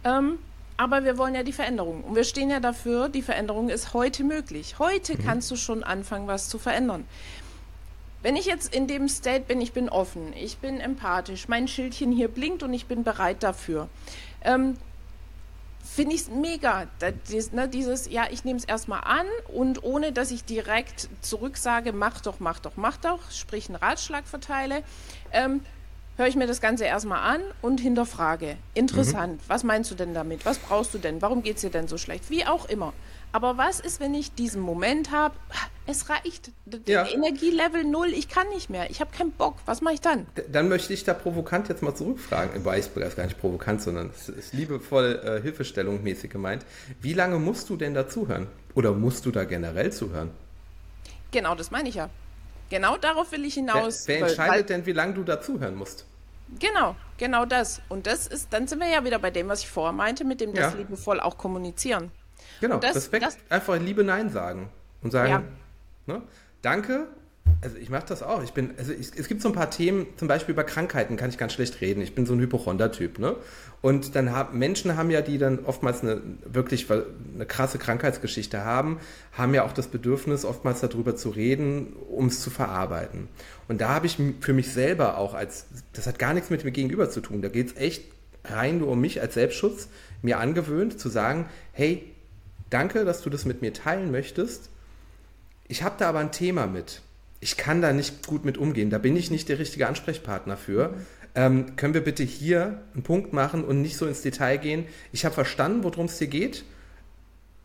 Ähm, 0.03 0.39
aber 0.77 1.03
wir 1.03 1.17
wollen 1.17 1.35
ja 1.35 1.43
die 1.43 1.51
Veränderung. 1.51 2.03
Und 2.05 2.15
wir 2.15 2.23
stehen 2.23 2.49
ja 2.49 2.61
dafür, 2.61 3.09
die 3.09 3.21
Veränderung 3.21 3.69
ist 3.69 3.93
heute 3.93 4.23
möglich. 4.23 4.79
Heute 4.79 5.17
mhm. 5.17 5.25
kannst 5.25 5.51
du 5.51 5.57
schon 5.57 5.83
anfangen, 5.83 6.27
was 6.27 6.47
zu 6.47 6.57
verändern. 6.57 7.05
Wenn 8.21 8.35
ich 8.35 8.45
jetzt 8.45 8.73
in 8.73 8.87
dem 8.87 9.09
State 9.09 9.45
bin, 9.45 9.61
ich 9.61 9.73
bin 9.73 9.89
offen, 9.89 10.33
ich 10.33 10.57
bin 10.57 10.79
empathisch, 10.79 11.47
mein 11.47 11.67
Schildchen 11.67 12.11
hier 12.11 12.27
blinkt 12.27 12.63
und 12.63 12.73
ich 12.73 12.85
bin 12.85 13.03
bereit 13.03 13.43
dafür, 13.43 13.87
ähm, 14.43 14.77
finde 15.83 16.15
ich 16.15 16.21
es 16.21 16.29
mega. 16.29 16.87
Das, 16.99 17.51
ne, 17.51 17.67
dieses, 17.67 18.09
ja, 18.09 18.27
ich 18.29 18.45
nehme 18.45 18.57
es 18.57 18.65
erstmal 18.65 19.01
an 19.03 19.25
und 19.53 19.83
ohne, 19.83 20.11
dass 20.11 20.31
ich 20.31 20.45
direkt 20.45 21.09
zurücksage, 21.21 21.93
mach 21.93 22.21
doch, 22.21 22.39
mach 22.39 22.59
doch, 22.59 22.73
mach 22.75 22.97
doch, 22.97 23.31
sprich 23.31 23.67
einen 23.67 23.75
Ratschlag 23.75 24.25
verteile, 24.25 24.83
ähm, 25.31 25.61
höre 26.19 26.27
ich 26.27 26.35
mir 26.35 26.47
das 26.47 26.61
Ganze 26.61 26.85
erstmal 26.85 27.33
an 27.33 27.41
und 27.61 27.79
hinterfrage. 27.79 28.57
Interessant, 28.73 29.35
mhm. 29.35 29.45
was 29.47 29.63
meinst 29.63 29.89
du 29.89 29.95
denn 29.95 30.13
damit? 30.13 30.45
Was 30.45 30.59
brauchst 30.59 30.93
du 30.93 30.97
denn? 30.97 31.21
Warum 31.21 31.41
geht 31.41 31.55
es 31.55 31.61
dir 31.61 31.69
denn 31.69 31.87
so 31.87 31.97
schlecht? 31.97 32.29
Wie 32.29 32.45
auch 32.45 32.67
immer. 32.67 32.93
Aber 33.31 33.57
was 33.57 33.79
ist, 33.79 33.99
wenn 33.99 34.13
ich 34.13 34.33
diesen 34.33 34.61
Moment 34.61 35.11
habe, 35.11 35.35
es 35.85 36.09
reicht, 36.09 36.51
ja. 36.87 37.07
Energielevel 37.07 37.83
null, 37.83 38.09
ich 38.09 38.27
kann 38.27 38.47
nicht 38.49 38.69
mehr, 38.69 38.89
ich 38.89 39.01
habe 39.01 39.11
keinen 39.15 39.31
Bock, 39.31 39.55
was 39.65 39.81
mache 39.81 39.93
ich 39.95 40.01
dann? 40.01 40.25
Dann 40.51 40.67
möchte 40.67 40.93
ich 40.93 41.03
da 41.03 41.13
provokant 41.13 41.69
jetzt 41.69 41.83
mal 41.83 41.95
zurückfragen, 41.95 42.55
im 42.55 42.65
Weißbild 42.65 43.05
ist 43.05 43.15
gar 43.15 43.25
nicht 43.25 43.39
provokant, 43.39 43.81
sondern 43.81 44.09
es 44.09 44.29
ist 44.29 44.53
liebevoll 44.53 45.21
äh, 45.23 45.41
Hilfestellung 45.41 46.03
mäßig 46.03 46.31
gemeint. 46.31 46.65
Wie 47.01 47.13
lange 47.13 47.37
musst 47.39 47.69
du 47.69 47.77
denn 47.77 47.93
dazuhören? 47.93 48.47
Oder 48.73 48.93
musst 48.93 49.25
du 49.25 49.31
da 49.31 49.45
generell 49.45 49.91
zuhören? 49.93 50.31
Genau, 51.31 51.55
das 51.55 51.69
meine 51.71 51.89
ich 51.89 51.95
ja. 51.95 52.09
Genau 52.69 52.97
darauf 52.97 53.31
will 53.31 53.45
ich 53.45 53.55
hinaus. 53.55 54.07
Wer, 54.07 54.21
wer 54.21 54.27
entscheidet 54.27 54.53
weil, 54.53 54.63
denn, 54.63 54.85
wie 54.85 54.91
lange 54.91 55.13
du 55.13 55.23
dazuhören 55.23 55.75
musst? 55.75 56.05
Genau, 56.57 56.95
genau 57.17 57.45
das. 57.45 57.81
Und 57.89 58.07
das 58.07 58.27
ist, 58.27 58.51
dann 58.53 58.67
sind 58.67 58.79
wir 58.79 58.87
ja 58.87 59.03
wieder 59.03 59.19
bei 59.19 59.29
dem, 59.31 59.47
was 59.47 59.61
ich 59.61 59.69
vorher 59.69 59.93
meinte, 59.93 60.25
mit 60.25 60.41
dem 60.41 60.53
das 60.53 60.73
ja. 60.73 60.79
liebevoll 60.79 61.19
auch 61.19 61.37
kommunizieren. 61.37 62.11
Genau, 62.61 62.77
das, 62.77 62.95
Respekt, 62.95 63.25
das, 63.25 63.37
einfach 63.49 63.77
Liebe 63.77 64.03
Nein 64.03 64.29
sagen 64.29 64.69
und 65.01 65.11
sagen, 65.11 65.29
ja. 66.07 66.13
ne, 66.13 66.21
danke, 66.61 67.07
also 67.61 67.77
ich 67.77 67.89
mache 67.89 68.05
das 68.07 68.23
auch. 68.23 68.43
Ich 68.43 68.51
bin, 68.53 68.71
also 68.77 68.93
ich, 68.93 69.11
es 69.17 69.27
gibt 69.27 69.41
so 69.41 69.49
ein 69.49 69.53
paar 69.53 69.69
Themen, 69.69 70.07
zum 70.17 70.27
Beispiel 70.27 70.53
über 70.53 70.63
Krankheiten 70.63 71.17
kann 71.17 71.29
ich 71.29 71.37
ganz 71.37 71.53
schlecht 71.53 71.81
reden. 71.81 72.01
Ich 72.01 72.15
bin 72.15 72.25
so 72.25 72.33
ein 72.33 72.39
Hypochonder-Typ, 72.39 73.19
ne? 73.19 73.35
Und 73.81 74.15
dann 74.15 74.31
haben 74.31 74.57
Menschen 74.57 74.97
haben 74.97 75.09
ja, 75.09 75.21
die 75.21 75.37
dann 75.37 75.59
oftmals 75.65 76.01
eine 76.01 76.21
wirklich 76.45 76.87
eine 76.89 77.45
krasse 77.45 77.77
Krankheitsgeschichte 77.77 78.65
haben, 78.65 78.99
haben 79.31 79.53
ja 79.53 79.63
auch 79.63 79.71
das 79.71 79.87
Bedürfnis, 79.87 80.43
oftmals 80.43 80.81
darüber 80.81 81.15
zu 81.15 81.29
reden, 81.29 81.93
um 82.09 82.27
es 82.27 82.41
zu 82.41 82.49
verarbeiten. 82.49 83.29
Und 83.67 83.79
da 83.79 83.89
habe 83.89 84.05
ich 84.05 84.17
für 84.41 84.53
mich 84.53 84.73
selber 84.73 85.17
auch 85.17 85.33
als, 85.33 85.65
das 85.93 86.07
hat 86.07 86.19
gar 86.19 86.33
nichts 86.33 86.49
mit 86.49 86.65
mir 86.65 86.71
gegenüber 86.71 87.09
zu 87.09 87.21
tun. 87.21 87.41
Da 87.41 87.47
geht 87.47 87.67
es 87.67 87.77
echt 87.77 88.03
rein 88.43 88.79
nur 88.79 88.89
um 88.89 88.99
mich 88.99 89.21
als 89.21 89.33
Selbstschutz, 89.33 89.87
mir 90.21 90.39
angewöhnt 90.39 90.99
zu 90.99 91.09
sagen, 91.09 91.45
hey, 91.71 92.03
danke, 92.69 93.05
dass 93.05 93.21
du 93.21 93.29
das 93.29 93.45
mit 93.45 93.61
mir 93.61 93.73
teilen 93.73 94.11
möchtest. 94.11 94.69
Ich 95.67 95.83
habe 95.83 95.95
da 95.97 96.09
aber 96.09 96.19
ein 96.19 96.31
Thema 96.31 96.67
mit 96.67 97.01
ich 97.39 97.57
kann 97.57 97.81
da 97.81 97.93
nicht 97.93 98.25
gut 98.27 98.45
mit 98.45 98.57
umgehen. 98.57 98.89
Da 98.89 98.97
bin 98.97 99.15
ich 99.15 99.31
nicht 99.31 99.49
der 99.49 99.59
richtige 99.59 99.87
Ansprechpartner 99.87 100.57
für. 100.57 100.93
Ähm, 101.35 101.75
können 101.75 101.93
wir 101.93 102.03
bitte 102.03 102.23
hier 102.23 102.81
einen 102.93 103.03
Punkt 103.03 103.33
machen 103.33 103.63
und 103.63 103.81
nicht 103.81 103.97
so 103.97 104.07
ins 104.07 104.21
Detail 104.21 104.57
gehen? 104.57 104.85
Ich 105.11 105.25
habe 105.25 105.35
verstanden, 105.35 105.83
worum 105.83 106.07
es 106.07 106.17
dir 106.17 106.27
geht. 106.27 106.65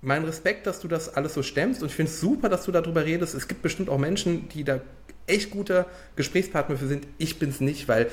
Mein 0.01 0.25
Respekt, 0.25 0.67
dass 0.67 0.81
du 0.81 0.89
das 0.89 1.15
alles 1.15 1.35
so 1.35 1.43
stemmst 1.43 1.83
und 1.83 1.89
ich 1.89 1.95
finde 1.95 2.13
es 2.13 2.21
super, 2.21 2.49
dass 2.49 2.65
du 2.65 2.73
darüber 2.73 3.05
redest. 3.05 3.35
Es 3.35 3.49
gibt 3.49 3.63
bestimmt 3.63 3.89
auch 3.89 3.99
Menschen, 3.99 4.49
die 4.51 4.63
da 4.63 4.81
echt 5.27 5.51
guter 5.51 5.87
Gesprächspartner 6.17 6.77
für 6.77 6.87
sind. 6.87 7.07
Ich 7.17 7.39
bin 7.39 7.49
es 7.49 7.61
nicht, 7.61 7.89
weil 7.89 8.11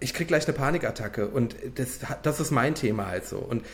ich 0.00 0.12
kriege 0.12 0.28
gleich 0.28 0.46
eine 0.46 0.56
Panikattacke 0.56 1.28
und 1.28 1.56
das, 1.76 2.00
das 2.22 2.40
ist 2.40 2.50
mein 2.50 2.74
Thema 2.74 3.06
halt 3.06 3.26
so. 3.26 3.38
Und 3.38 3.64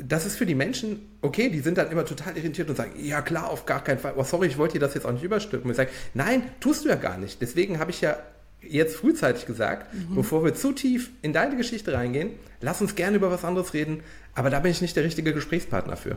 das 0.00 0.26
ist 0.26 0.36
für 0.36 0.46
die 0.46 0.54
Menschen, 0.54 1.08
okay, 1.22 1.50
die 1.50 1.60
sind 1.60 1.78
dann 1.78 1.90
immer 1.90 2.04
total 2.04 2.36
irritiert 2.36 2.68
und 2.68 2.76
sagen, 2.76 2.92
ja 2.98 3.20
klar, 3.20 3.50
auf 3.50 3.66
gar 3.66 3.82
keinen 3.82 3.98
Fall, 3.98 4.14
oh 4.16 4.24
sorry, 4.24 4.46
ich 4.46 4.58
wollte 4.58 4.74
dir 4.74 4.80
das 4.80 4.94
jetzt 4.94 5.04
auch 5.04 5.12
nicht 5.12 5.24
überstülpen. 5.24 5.66
Und 5.66 5.72
ich 5.72 5.76
sage, 5.76 5.90
nein, 6.14 6.42
tust 6.60 6.84
du 6.84 6.88
ja 6.88 6.94
gar 6.94 7.18
nicht. 7.18 7.40
Deswegen 7.40 7.78
habe 7.78 7.90
ich 7.90 8.00
ja 8.00 8.16
jetzt 8.62 8.96
frühzeitig 8.96 9.46
gesagt, 9.46 9.92
mhm. 9.92 10.14
bevor 10.14 10.44
wir 10.44 10.54
zu 10.54 10.72
tief 10.72 11.10
in 11.22 11.32
deine 11.32 11.56
Geschichte 11.56 11.92
reingehen, 11.92 12.30
lass 12.60 12.80
uns 12.80 12.94
gerne 12.94 13.16
über 13.16 13.30
was 13.30 13.44
anderes 13.44 13.74
reden, 13.74 14.02
aber 14.34 14.50
da 14.50 14.60
bin 14.60 14.70
ich 14.70 14.80
nicht 14.80 14.96
der 14.96 15.04
richtige 15.04 15.32
Gesprächspartner 15.32 15.96
für. 15.96 16.16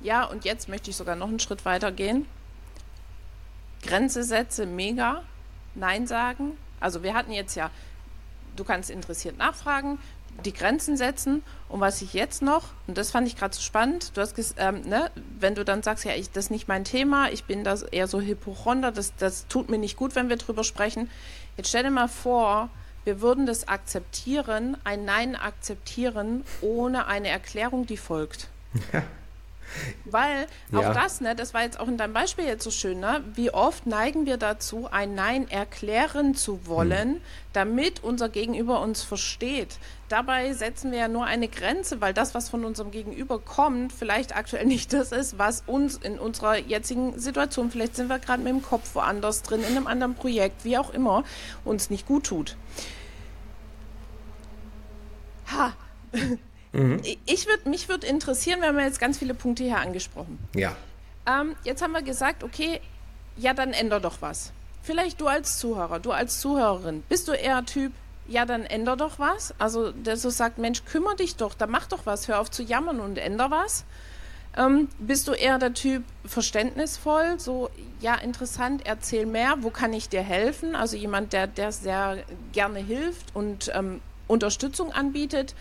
Ja, 0.00 0.24
und 0.24 0.44
jetzt 0.44 0.68
möchte 0.68 0.90
ich 0.90 0.96
sogar 0.96 1.16
noch 1.16 1.28
einen 1.28 1.40
Schritt 1.40 1.64
weiter 1.64 1.92
gehen. 1.92 2.26
Grenze 3.82 4.24
setze, 4.24 4.66
mega. 4.66 5.22
Nein 5.74 6.06
sagen. 6.06 6.52
Also 6.80 7.02
wir 7.02 7.14
hatten 7.14 7.32
jetzt 7.32 7.54
ja, 7.54 7.70
du 8.56 8.64
kannst 8.64 8.90
interessiert 8.90 9.38
nachfragen, 9.38 9.98
die 10.40 10.52
Grenzen 10.52 10.96
setzen. 10.96 11.42
Und 11.68 11.80
was 11.80 12.02
ich 12.02 12.14
jetzt 12.14 12.42
noch, 12.42 12.64
und 12.86 12.98
das 12.98 13.10
fand 13.10 13.26
ich 13.26 13.36
gerade 13.36 13.54
so 13.54 13.62
spannend, 13.62 14.16
du 14.16 14.20
hast 14.20 14.34
ähm, 14.58 14.82
ne, 14.82 15.10
wenn 15.38 15.54
du 15.54 15.64
dann 15.64 15.82
sagst, 15.82 16.04
ja, 16.04 16.12
ich, 16.12 16.30
das 16.30 16.46
ist 16.46 16.50
nicht 16.50 16.68
mein 16.68 16.84
Thema, 16.84 17.30
ich 17.30 17.44
bin 17.44 17.64
das 17.64 17.82
eher 17.82 18.08
so 18.08 18.20
Hypochonder, 18.20 18.92
das, 18.92 19.14
das 19.16 19.46
tut 19.48 19.68
mir 19.68 19.78
nicht 19.78 19.96
gut, 19.96 20.14
wenn 20.14 20.28
wir 20.28 20.36
drüber 20.36 20.64
sprechen. 20.64 21.10
Jetzt 21.56 21.68
stell 21.68 21.84
dir 21.84 21.90
mal 21.90 22.08
vor, 22.08 22.70
wir 23.04 23.20
würden 23.20 23.46
das 23.46 23.68
akzeptieren, 23.68 24.76
ein 24.84 25.04
Nein 25.04 25.36
akzeptieren, 25.36 26.44
ohne 26.60 27.06
eine 27.06 27.28
Erklärung, 27.28 27.86
die 27.86 27.96
folgt. 27.96 28.48
Ja. 28.92 29.02
Weil 30.04 30.46
auch 30.72 30.82
ja. 30.82 30.94
das, 30.94 31.20
ne, 31.20 31.34
das 31.34 31.54
war 31.54 31.62
jetzt 31.62 31.78
auch 31.78 31.88
in 31.88 31.96
deinem 31.96 32.12
Beispiel 32.12 32.44
jetzt 32.44 32.64
so 32.64 32.70
schön, 32.70 33.00
ne? 33.00 33.22
Wie 33.34 33.50
oft 33.52 33.86
neigen 33.86 34.26
wir 34.26 34.36
dazu, 34.36 34.88
ein 34.90 35.14
Nein 35.14 35.48
erklären 35.48 36.34
zu 36.34 36.66
wollen, 36.66 37.14
hm. 37.14 37.20
damit 37.52 38.02
unser 38.02 38.28
Gegenüber 38.28 38.80
uns 38.80 39.02
versteht. 39.02 39.78
Dabei 40.08 40.52
setzen 40.54 40.90
wir 40.90 40.98
ja 40.98 41.08
nur 41.08 41.24
eine 41.24 41.46
Grenze, 41.46 42.00
weil 42.00 42.12
das, 42.12 42.34
was 42.34 42.48
von 42.48 42.64
unserem 42.64 42.90
Gegenüber 42.90 43.38
kommt, 43.38 43.92
vielleicht 43.92 44.34
aktuell 44.34 44.66
nicht 44.66 44.92
das 44.92 45.12
ist, 45.12 45.38
was 45.38 45.62
uns 45.66 45.96
in 45.96 46.18
unserer 46.18 46.56
jetzigen 46.56 47.18
Situation, 47.18 47.70
vielleicht 47.70 47.94
sind 47.94 48.08
wir 48.08 48.18
gerade 48.18 48.42
mit 48.42 48.52
dem 48.52 48.62
Kopf 48.62 48.94
woanders 48.94 49.42
drin, 49.42 49.60
in 49.60 49.76
einem 49.76 49.86
anderen 49.86 50.14
Projekt, 50.14 50.64
wie 50.64 50.78
auch 50.78 50.92
immer, 50.92 51.24
uns 51.64 51.90
nicht 51.90 52.06
gut 52.06 52.24
tut. 52.24 52.56
Ha. 55.52 55.72
Mhm. 56.72 57.02
Ich 57.26 57.46
würd, 57.46 57.66
mich 57.66 57.88
würde 57.88 58.06
interessieren, 58.06 58.60
wir 58.60 58.68
haben 58.68 58.78
ja 58.78 58.84
jetzt 58.84 59.00
ganz 59.00 59.18
viele 59.18 59.34
Punkte 59.34 59.64
hier 59.64 59.78
angesprochen. 59.78 60.38
Ja. 60.54 60.76
Ähm, 61.26 61.56
jetzt 61.64 61.82
haben 61.82 61.92
wir 61.92 62.02
gesagt, 62.02 62.44
okay, 62.44 62.80
ja, 63.36 63.54
dann 63.54 63.72
änder 63.72 64.00
doch 64.00 64.20
was. 64.20 64.52
Vielleicht 64.82 65.20
du 65.20 65.26
als 65.26 65.58
Zuhörer, 65.58 65.98
du 65.98 66.12
als 66.12 66.40
Zuhörerin, 66.40 67.02
bist 67.08 67.28
du 67.28 67.32
eher 67.32 67.64
Typ, 67.66 67.92
ja, 68.28 68.46
dann 68.46 68.64
änder 68.64 68.96
doch 68.96 69.18
was? 69.18 69.54
Also, 69.58 69.90
der 69.92 70.16
so 70.16 70.30
sagt, 70.30 70.58
Mensch, 70.58 70.84
kümmere 70.84 71.16
dich 71.16 71.36
doch, 71.36 71.54
da 71.54 71.66
mach 71.66 71.86
doch 71.86 72.06
was, 72.06 72.28
hör 72.28 72.40
auf 72.40 72.50
zu 72.50 72.62
jammern 72.62 73.00
und 73.00 73.18
änder 73.18 73.50
was. 73.50 73.84
Ähm, 74.56 74.88
bist 74.98 75.28
du 75.28 75.32
eher 75.32 75.58
der 75.58 75.74
Typ 75.74 76.02
verständnisvoll, 76.24 77.38
so, 77.38 77.70
ja, 78.00 78.14
interessant, 78.16 78.82
erzähl 78.84 79.26
mehr, 79.26 79.56
wo 79.60 79.70
kann 79.70 79.92
ich 79.92 80.08
dir 80.08 80.22
helfen? 80.22 80.74
Also 80.74 80.96
jemand, 80.96 81.32
der, 81.32 81.46
der 81.46 81.72
sehr 81.72 82.18
gerne 82.52 82.80
hilft 82.80 83.34
und 83.34 83.70
ähm, 83.74 84.00
Unterstützung 84.26 84.92
anbietet. 84.92 85.54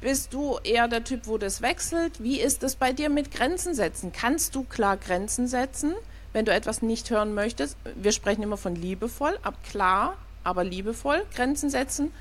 Bist 0.00 0.32
du 0.32 0.58
eher 0.62 0.86
der 0.86 1.02
Typ, 1.02 1.26
wo 1.26 1.38
das 1.38 1.60
wechselt? 1.60 2.22
Wie 2.22 2.40
ist 2.40 2.62
es 2.62 2.76
bei 2.76 2.92
dir 2.92 3.08
mit 3.08 3.32
Grenzen 3.32 3.74
setzen? 3.74 4.12
Kannst 4.12 4.54
du 4.54 4.62
klar 4.62 4.96
Grenzen 4.96 5.48
setzen, 5.48 5.92
wenn 6.32 6.44
du 6.44 6.52
etwas 6.52 6.82
nicht 6.82 7.10
hören 7.10 7.34
möchtest? 7.34 7.76
Wir 7.96 8.12
sprechen 8.12 8.44
immer 8.44 8.56
von 8.56 8.76
liebevoll, 8.76 9.36
ab 9.42 9.56
klar, 9.68 10.16
aber 10.44 10.62
liebevoll 10.62 11.26
Grenzen 11.34 11.68
setzen. 11.68 12.12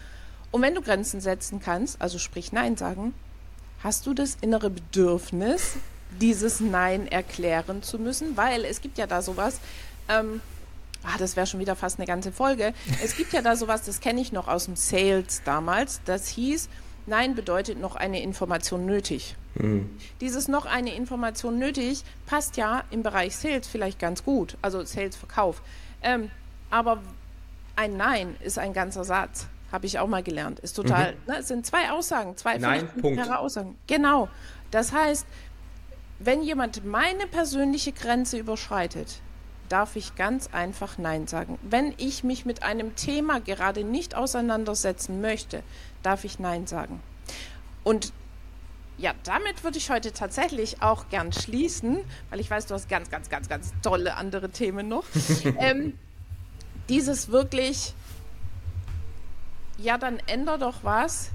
Und 0.49 0.63
wenn 0.63 0.73
du 0.73 0.81
Grenzen 0.81 1.21
setzen 1.21 1.59
kannst, 1.59 2.01
also 2.01 2.17
sprich 2.17 2.51
Nein 2.51 2.77
sagen, 2.77 3.13
hast 3.83 4.07
du 4.07 4.15
das 4.15 4.37
innere 4.41 4.71
Bedürfnis, 4.71 5.73
dieses 6.19 6.59
Nein 6.59 7.07
erklären 7.07 7.83
zu 7.83 7.99
müssen? 7.99 8.35
Weil 8.35 8.65
es 8.65 8.81
gibt 8.81 8.97
ja 8.97 9.05
da 9.05 9.21
sowas, 9.21 9.59
ähm, 10.09 10.41
ah, 11.03 11.17
das 11.19 11.35
wäre 11.35 11.45
schon 11.45 11.59
wieder 11.59 11.75
fast 11.75 11.99
eine 11.99 12.07
ganze 12.07 12.31
Folge. 12.31 12.73
Es 13.03 13.15
gibt 13.15 13.33
ja 13.33 13.43
da 13.43 13.55
sowas, 13.55 13.83
das 13.83 13.99
kenne 13.99 14.19
ich 14.19 14.31
noch 14.31 14.47
aus 14.47 14.65
dem 14.65 14.75
Sales 14.75 15.43
damals, 15.45 16.01
das 16.05 16.27
hieß, 16.27 16.69
Nein 17.07 17.35
bedeutet 17.35 17.79
noch 17.79 17.95
eine 17.95 18.21
Information 18.21 18.85
nötig. 18.85 19.35
Mhm. 19.55 19.89
Dieses 20.21 20.47
noch 20.47 20.65
eine 20.65 20.93
Information 20.93 21.57
nötig 21.57 22.03
passt 22.25 22.57
ja 22.57 22.83
im 22.91 23.01
Bereich 23.01 23.35
Sales 23.35 23.67
vielleicht 23.67 23.97
ganz 23.97 24.23
gut, 24.23 24.57
also 24.61 24.83
Sales-Verkauf. 24.83 25.61
Ähm, 26.03 26.29
aber 26.69 27.01
ein 27.77 27.95
Nein 27.95 28.35
ist 28.41 28.59
ein 28.59 28.73
ganzer 28.73 29.05
Satz, 29.05 29.47
habe 29.71 29.85
ich 29.85 29.99
auch 29.99 30.07
mal 30.07 30.21
gelernt. 30.21 30.59
Ist 30.59 30.75
total, 30.75 31.13
mhm. 31.13 31.17
ne, 31.27 31.37
es 31.39 31.47
sind 31.47 31.65
zwei 31.65 31.89
Aussagen, 31.91 32.35
zwei 32.35 32.57
Nein, 32.57 32.89
Punkt. 33.01 33.19
Aussagen. 33.31 33.77
Genau. 33.87 34.27
Das 34.69 34.91
heißt, 34.91 35.25
wenn 36.19 36.41
jemand 36.43 36.85
meine 36.85 37.25
persönliche 37.27 37.93
Grenze 37.93 38.37
überschreitet, 38.37 39.21
darf 39.69 39.95
ich 39.95 40.15
ganz 40.15 40.47
einfach 40.51 40.97
Nein 40.97 41.27
sagen. 41.27 41.59
Wenn 41.61 41.93
ich 41.97 42.23
mich 42.23 42.45
mit 42.45 42.63
einem 42.63 42.95
Thema 42.95 43.39
gerade 43.39 43.83
nicht 43.83 44.15
auseinandersetzen 44.15 45.21
möchte, 45.21 45.61
darf 46.03 46.23
ich 46.23 46.39
Nein 46.39 46.67
sagen. 46.67 47.01
Und 47.83 48.13
ja, 48.97 49.13
damit 49.23 49.63
würde 49.63 49.77
ich 49.77 49.89
heute 49.91 50.11
tatsächlich 50.11 50.81
auch 50.81 51.09
gern 51.09 51.31
schließen, 51.31 52.03
weil 52.29 52.39
ich 52.39 52.49
weiß, 52.49 52.65
du 52.65 52.73
hast 52.73 52.89
ganz, 52.89 53.09
ganz, 53.09 53.29
ganz, 53.29 53.47
ganz 53.47 53.71
tolle 53.83 54.15
andere 54.15 54.49
Themen 54.49 54.87
noch. 54.87 55.05
ähm, 55.59 55.97
dieses 56.89 57.29
wirklich, 57.29 57.93
ja, 59.77 59.97
dann 59.97 60.19
änder 60.25 60.57
doch 60.57 60.83
was. 60.83 61.29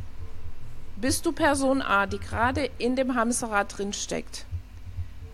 Bist 0.97 1.25
du 1.25 1.33
Person 1.33 1.83
A, 1.83 2.07
die 2.07 2.19
gerade 2.19 2.69
in 2.79 2.97
dem 2.97 3.15
Hamsterrad 3.15 3.79
drin 3.79 3.93
steckt, 3.93 4.45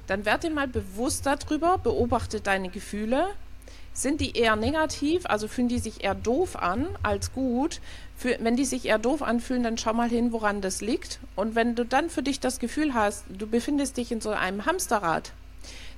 dann 0.07 0.25
werd 0.25 0.43
dir 0.43 0.51
mal 0.51 0.69
bewusst 0.69 1.27
darüber, 1.27 1.79
beobachte 1.79 2.41
deine 2.41 2.69
Gefühle. 2.69 3.29
Sind 3.99 4.21
die 4.21 4.37
eher 4.37 4.55
negativ, 4.55 5.27
also 5.27 5.49
fühlen 5.49 5.67
die 5.67 5.81
sich 5.81 6.05
eher 6.05 6.15
doof 6.15 6.55
an 6.55 6.87
als 7.03 7.33
gut? 7.33 7.81
Für, 8.17 8.39
wenn 8.39 8.55
die 8.55 8.65
sich 8.65 8.85
eher 8.85 9.01
doof 9.01 9.23
anfühlen, 9.23 9.65
dann 9.65 9.77
schau 9.77 9.93
mal 9.93 10.09
hin, 10.09 10.31
woran 10.31 10.61
das 10.61 10.81
liegt. 10.81 11.19
Und 11.35 11.57
wenn 11.57 11.75
du 11.75 11.85
dann 11.85 12.09
für 12.09 12.23
dich 12.23 12.39
das 12.39 12.61
Gefühl 12.61 12.95
hast, 12.95 13.25
du 13.29 13.49
befindest 13.49 13.97
dich 13.97 14.13
in 14.13 14.21
so 14.21 14.31
einem 14.31 14.67
Hamsterrad, 14.67 15.33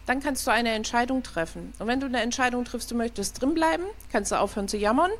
dann 0.06 0.20
kannst 0.20 0.46
du 0.46 0.50
eine 0.50 0.70
Entscheidung 0.70 1.22
treffen. 1.22 1.74
Und 1.78 1.88
wenn 1.88 2.00
du 2.00 2.06
eine 2.06 2.22
Entscheidung 2.22 2.64
triffst, 2.64 2.90
du 2.90 2.94
möchtest 2.94 3.42
drinbleiben, 3.42 3.84
kannst 4.10 4.32
du 4.32 4.40
aufhören 4.40 4.66
zu 4.66 4.78
jammern. 4.78 5.10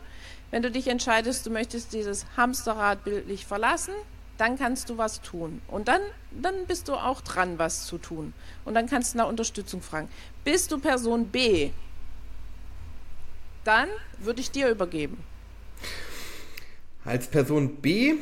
Wenn 0.51 0.63
du 0.63 0.71
dich 0.71 0.89
entscheidest, 0.89 1.45
du 1.45 1.51
möchtest 1.51 1.93
dieses 1.93 2.25
Hamsterrad 2.39 3.05
bildlich 3.05 3.45
verlassen, 3.45 3.93
dann 4.39 4.57
kannst 4.57 4.89
du 4.89 4.97
was 4.97 5.21
tun. 5.21 5.61
Und 5.69 5.89
dann, 5.89 6.01
dann 6.31 6.65
bist 6.67 6.89
du 6.89 6.95
auch 6.95 7.21
dran, 7.21 7.59
was 7.59 7.85
zu 7.85 7.99
tun. 7.99 8.33
Und 8.65 8.73
dann 8.73 8.87
kannst 8.87 9.13
du 9.13 9.19
nach 9.19 9.29
Unterstützung 9.29 9.83
fragen. 9.83 10.09
Bist 10.45 10.73
du 10.73 10.79
Person 10.79 11.27
B? 11.27 11.73
Dann 13.65 13.89
würde 14.19 14.41
ich 14.41 14.51
dir 14.51 14.69
übergeben. 14.69 15.19
Als 17.05 17.29
Person 17.29 17.77
B 17.77 18.15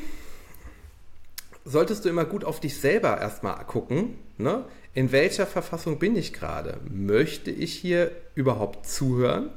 solltest 1.64 2.04
du 2.04 2.08
immer 2.08 2.24
gut 2.24 2.44
auf 2.44 2.60
dich 2.60 2.78
selber 2.78 3.20
erstmal 3.20 3.64
gucken. 3.64 4.18
Ne? 4.36 4.64
In 4.94 5.12
welcher 5.12 5.46
Verfassung 5.46 5.98
bin 5.98 6.16
ich 6.16 6.32
gerade? 6.32 6.78
Möchte 6.88 7.50
ich 7.50 7.74
hier 7.74 8.12
überhaupt 8.34 8.86
zuhören? 8.86 9.50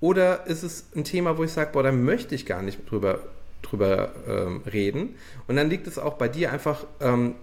Oder 0.00 0.46
ist 0.46 0.62
es 0.62 0.86
ein 0.94 1.04
Thema, 1.04 1.38
wo 1.38 1.44
ich 1.44 1.52
sage, 1.52 1.70
boah, 1.72 1.82
da 1.82 1.92
möchte 1.92 2.34
ich 2.34 2.46
gar 2.46 2.62
nicht 2.62 2.90
drüber 2.90 3.20
drüber 3.62 4.12
ähm, 4.28 4.62
reden. 4.70 5.16
Und 5.46 5.56
dann 5.56 5.70
liegt 5.70 5.86
es 5.86 5.98
auch 5.98 6.14
bei 6.14 6.28
dir 6.28 6.52
einfach 6.52 6.84
ähm, 7.00 7.36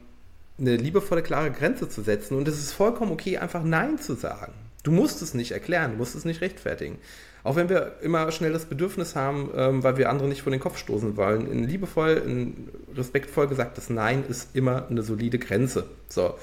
eine 0.59 0.75
liebevolle, 0.75 1.23
klare 1.23 1.51
Grenze 1.51 1.89
zu 1.89 2.01
setzen. 2.01 2.37
Und 2.37 2.47
es 2.47 2.59
ist 2.59 2.73
vollkommen 2.73 3.11
okay, 3.11 3.37
einfach 3.37 3.63
Nein 3.63 3.97
zu 3.97 4.13
sagen. 4.13 4.53
Du 4.83 4.91
musst 4.91 5.21
es 5.21 5.33
nicht 5.33 5.51
erklären, 5.51 5.91
du 5.91 5.97
musst 5.97 6.15
es 6.15 6.25
nicht 6.25 6.41
rechtfertigen. 6.41 6.99
Auch 7.43 7.55
wenn 7.55 7.69
wir 7.69 7.97
immer 8.01 8.31
schnell 8.31 8.51
das 8.51 8.65
Bedürfnis 8.65 9.15
haben, 9.15 9.49
ähm, 9.55 9.83
weil 9.83 9.97
wir 9.97 10.09
andere 10.09 10.27
nicht 10.27 10.41
vor 10.41 10.51
den 10.51 10.59
Kopf 10.59 10.77
stoßen 10.77 11.15
wollen. 11.17 11.49
Ein 11.49 11.63
liebevoll, 11.63 12.21
ein 12.25 12.69
respektvoll 12.95 13.47
gesagtes 13.47 13.89
Nein 13.89 14.23
ist 14.27 14.55
immer 14.55 14.87
eine 14.89 15.03
solide 15.03 15.39
Grenze. 15.39 15.85
So. 16.07 16.35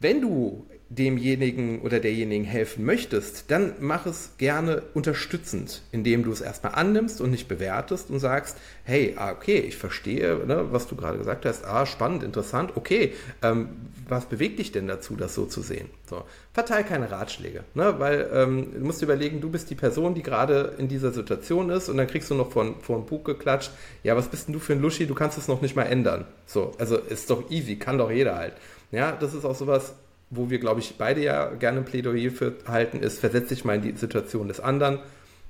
Wenn 0.00 0.20
du 0.20 0.66
demjenigen 0.88 1.80
oder 1.80 1.98
derjenigen 1.98 2.44
helfen 2.44 2.84
möchtest, 2.84 3.50
dann 3.50 3.74
mach 3.80 4.06
es 4.06 4.34
gerne 4.38 4.82
unterstützend, 4.94 5.82
indem 5.90 6.22
du 6.22 6.30
es 6.30 6.40
erstmal 6.40 6.74
annimmst 6.74 7.20
und 7.20 7.32
nicht 7.32 7.48
bewertest 7.48 8.08
und 8.08 8.20
sagst, 8.20 8.56
hey, 8.84 9.14
ah, 9.16 9.32
okay, 9.32 9.58
ich 9.58 9.76
verstehe, 9.76 10.46
ne, 10.46 10.68
was 10.70 10.86
du 10.86 10.94
gerade 10.94 11.18
gesagt 11.18 11.44
hast, 11.44 11.64
ah, 11.64 11.86
spannend, 11.86 12.22
interessant, 12.22 12.76
okay, 12.76 13.14
ähm, 13.42 13.70
was 14.08 14.26
bewegt 14.26 14.60
dich 14.60 14.70
denn 14.70 14.86
dazu, 14.86 15.16
das 15.16 15.34
so 15.34 15.46
zu 15.46 15.60
sehen? 15.60 15.90
So, 16.08 16.22
verteil 16.52 16.84
keine 16.84 17.10
Ratschläge, 17.10 17.64
ne, 17.74 17.96
weil 17.98 18.30
ähm, 18.32 18.72
du 18.72 18.84
musst 18.84 19.02
überlegen, 19.02 19.40
du 19.40 19.50
bist 19.50 19.68
die 19.70 19.74
Person, 19.74 20.14
die 20.14 20.22
gerade 20.22 20.74
in 20.78 20.86
dieser 20.86 21.10
Situation 21.10 21.68
ist 21.70 21.88
und 21.88 21.96
dann 21.96 22.06
kriegst 22.06 22.30
du 22.30 22.36
noch 22.36 22.52
vor, 22.52 22.64
ein 22.64 23.06
Buch 23.06 23.24
geklatscht, 23.24 23.72
ja, 24.04 24.14
was 24.14 24.28
bist 24.28 24.46
denn 24.46 24.52
du 24.52 24.60
für 24.60 24.74
ein 24.74 24.80
Luschi, 24.80 25.08
du 25.08 25.14
kannst 25.16 25.36
es 25.36 25.48
noch 25.48 25.62
nicht 25.62 25.74
mal 25.74 25.82
ändern. 25.82 26.26
So, 26.46 26.74
also 26.78 26.96
ist 26.96 27.28
doch 27.28 27.50
easy, 27.50 27.74
kann 27.74 27.98
doch 27.98 28.12
jeder 28.12 28.36
halt. 28.36 28.52
Ja, 28.92 29.10
das 29.10 29.34
ist 29.34 29.44
auch 29.44 29.56
sowas, 29.56 29.94
wo 30.30 30.50
wir, 30.50 30.58
glaube 30.58 30.80
ich, 30.80 30.96
beide 30.98 31.22
ja 31.22 31.50
gerne 31.54 31.78
ein 31.78 31.84
Plädoyer 31.84 32.30
für 32.30 32.56
halten, 32.66 32.98
ist, 33.00 33.18
versetz 33.20 33.48
dich 33.48 33.64
mal 33.64 33.76
in 33.76 33.82
die 33.82 33.96
Situation 33.96 34.48
des 34.48 34.60
anderen. 34.60 34.98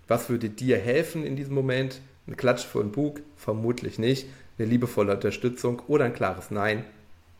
Was 0.08 0.28
würde 0.28 0.48
dir 0.48 0.78
helfen 0.78 1.24
in 1.24 1.34
diesem 1.36 1.54
Moment? 1.54 2.00
Ein 2.26 2.36
Klatsch 2.36 2.64
vor 2.64 2.82
den 2.82 2.92
Bug? 2.92 3.20
Vermutlich 3.36 3.98
nicht. 3.98 4.26
Eine 4.58 4.68
liebevolle 4.68 5.14
Unterstützung 5.14 5.80
oder 5.88 6.04
ein 6.04 6.14
klares 6.14 6.50
Nein? 6.50 6.84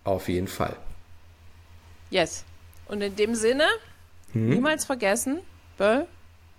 Auf 0.05 0.29
jeden 0.29 0.49
Fall. 0.49 0.77
Yes. 2.11 2.45
Und 2.89 3.01
in 3.03 3.17
dem 3.17 3.35
Sinne, 3.35 3.65
Hm? 4.33 4.49
niemals 4.51 4.85
vergessen, 4.85 5.39
Böll, 5.77 6.07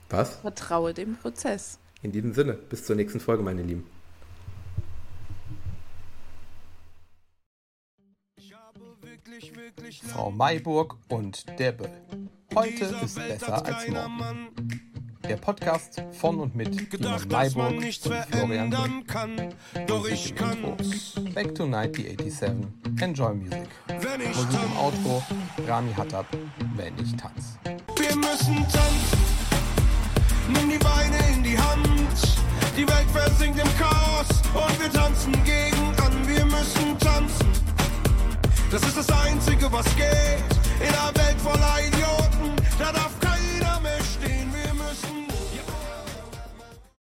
Was? 0.09 0.37
vertraue 0.37 0.93
dem 0.93 1.15
Prozess. 1.15 1.79
In 2.01 2.11
diesem 2.11 2.33
Sinne, 2.33 2.53
bis 2.53 2.85
zur 2.85 2.95
nächsten 2.95 3.19
Folge, 3.19 3.43
meine 3.43 3.63
Lieben. 3.63 3.87
Frau 9.91 10.31
Mayburg 10.31 10.97
und 11.07 11.45
der 11.59 11.71
Böll. 11.71 11.89
Heute 12.53 12.85
ist 12.85 13.15
besser 13.15 13.65
als 13.65 13.87
morgen. 13.87 14.81
Der 15.27 15.37
Podcast 15.37 16.03
von 16.11 16.39
und 16.39 16.55
mit 16.55 16.89
Gedacht, 16.89 17.29
Mayburg 17.29 17.71
und 17.71 17.79
nichts 17.79 18.07
Florian 18.29 19.05
kann, 19.07 19.53
doch 19.87 20.07
ich 20.07 20.35
kann. 20.35 20.61
Back 21.33 21.55
to 21.55 21.63
1987. 21.63 22.67
Enjoy 23.01 23.33
Music. 23.33 23.67
Wenn 23.87 24.21
ich 24.21 24.35
Musik 24.35 24.59
im 24.65 24.77
Outro. 24.77 25.23
Rami 25.65 25.93
Hattab. 25.93 26.25
Wenn 26.75 26.93
ich 27.01 27.15
tanz. 27.15 27.57
wir 27.97 28.15
müssen 28.15 28.57
tanzen. 28.63 29.19
Nimm 30.49 30.69
die 30.69 30.77
Beine 30.77 31.17
in 31.33 31.43
die 31.43 31.57
Hand. 31.57 32.39
Die 32.75 32.87
Welt 32.87 33.09
versinkt 33.13 33.59
im 33.59 33.77
Chaos 33.77 34.27
und 34.53 34.81
wir 34.81 34.91
tanzen 34.91 35.31
gegen 35.43 35.95
an. 36.01 36.27
Wir 36.27 36.45
müssen 36.45 36.97
tanzen. 36.99 37.66
Das 38.69 38.81
ist 38.83 38.97
das 38.97 39.09
Einzige, 39.09 39.71
was 39.71 39.85
geht. 39.95 40.43
In 40.81 40.87
einer 40.87 41.15
Welt 41.15 41.39
voller 41.41 41.79
Idioten, 41.87 42.53
da 42.77 42.91
darf 42.91 43.16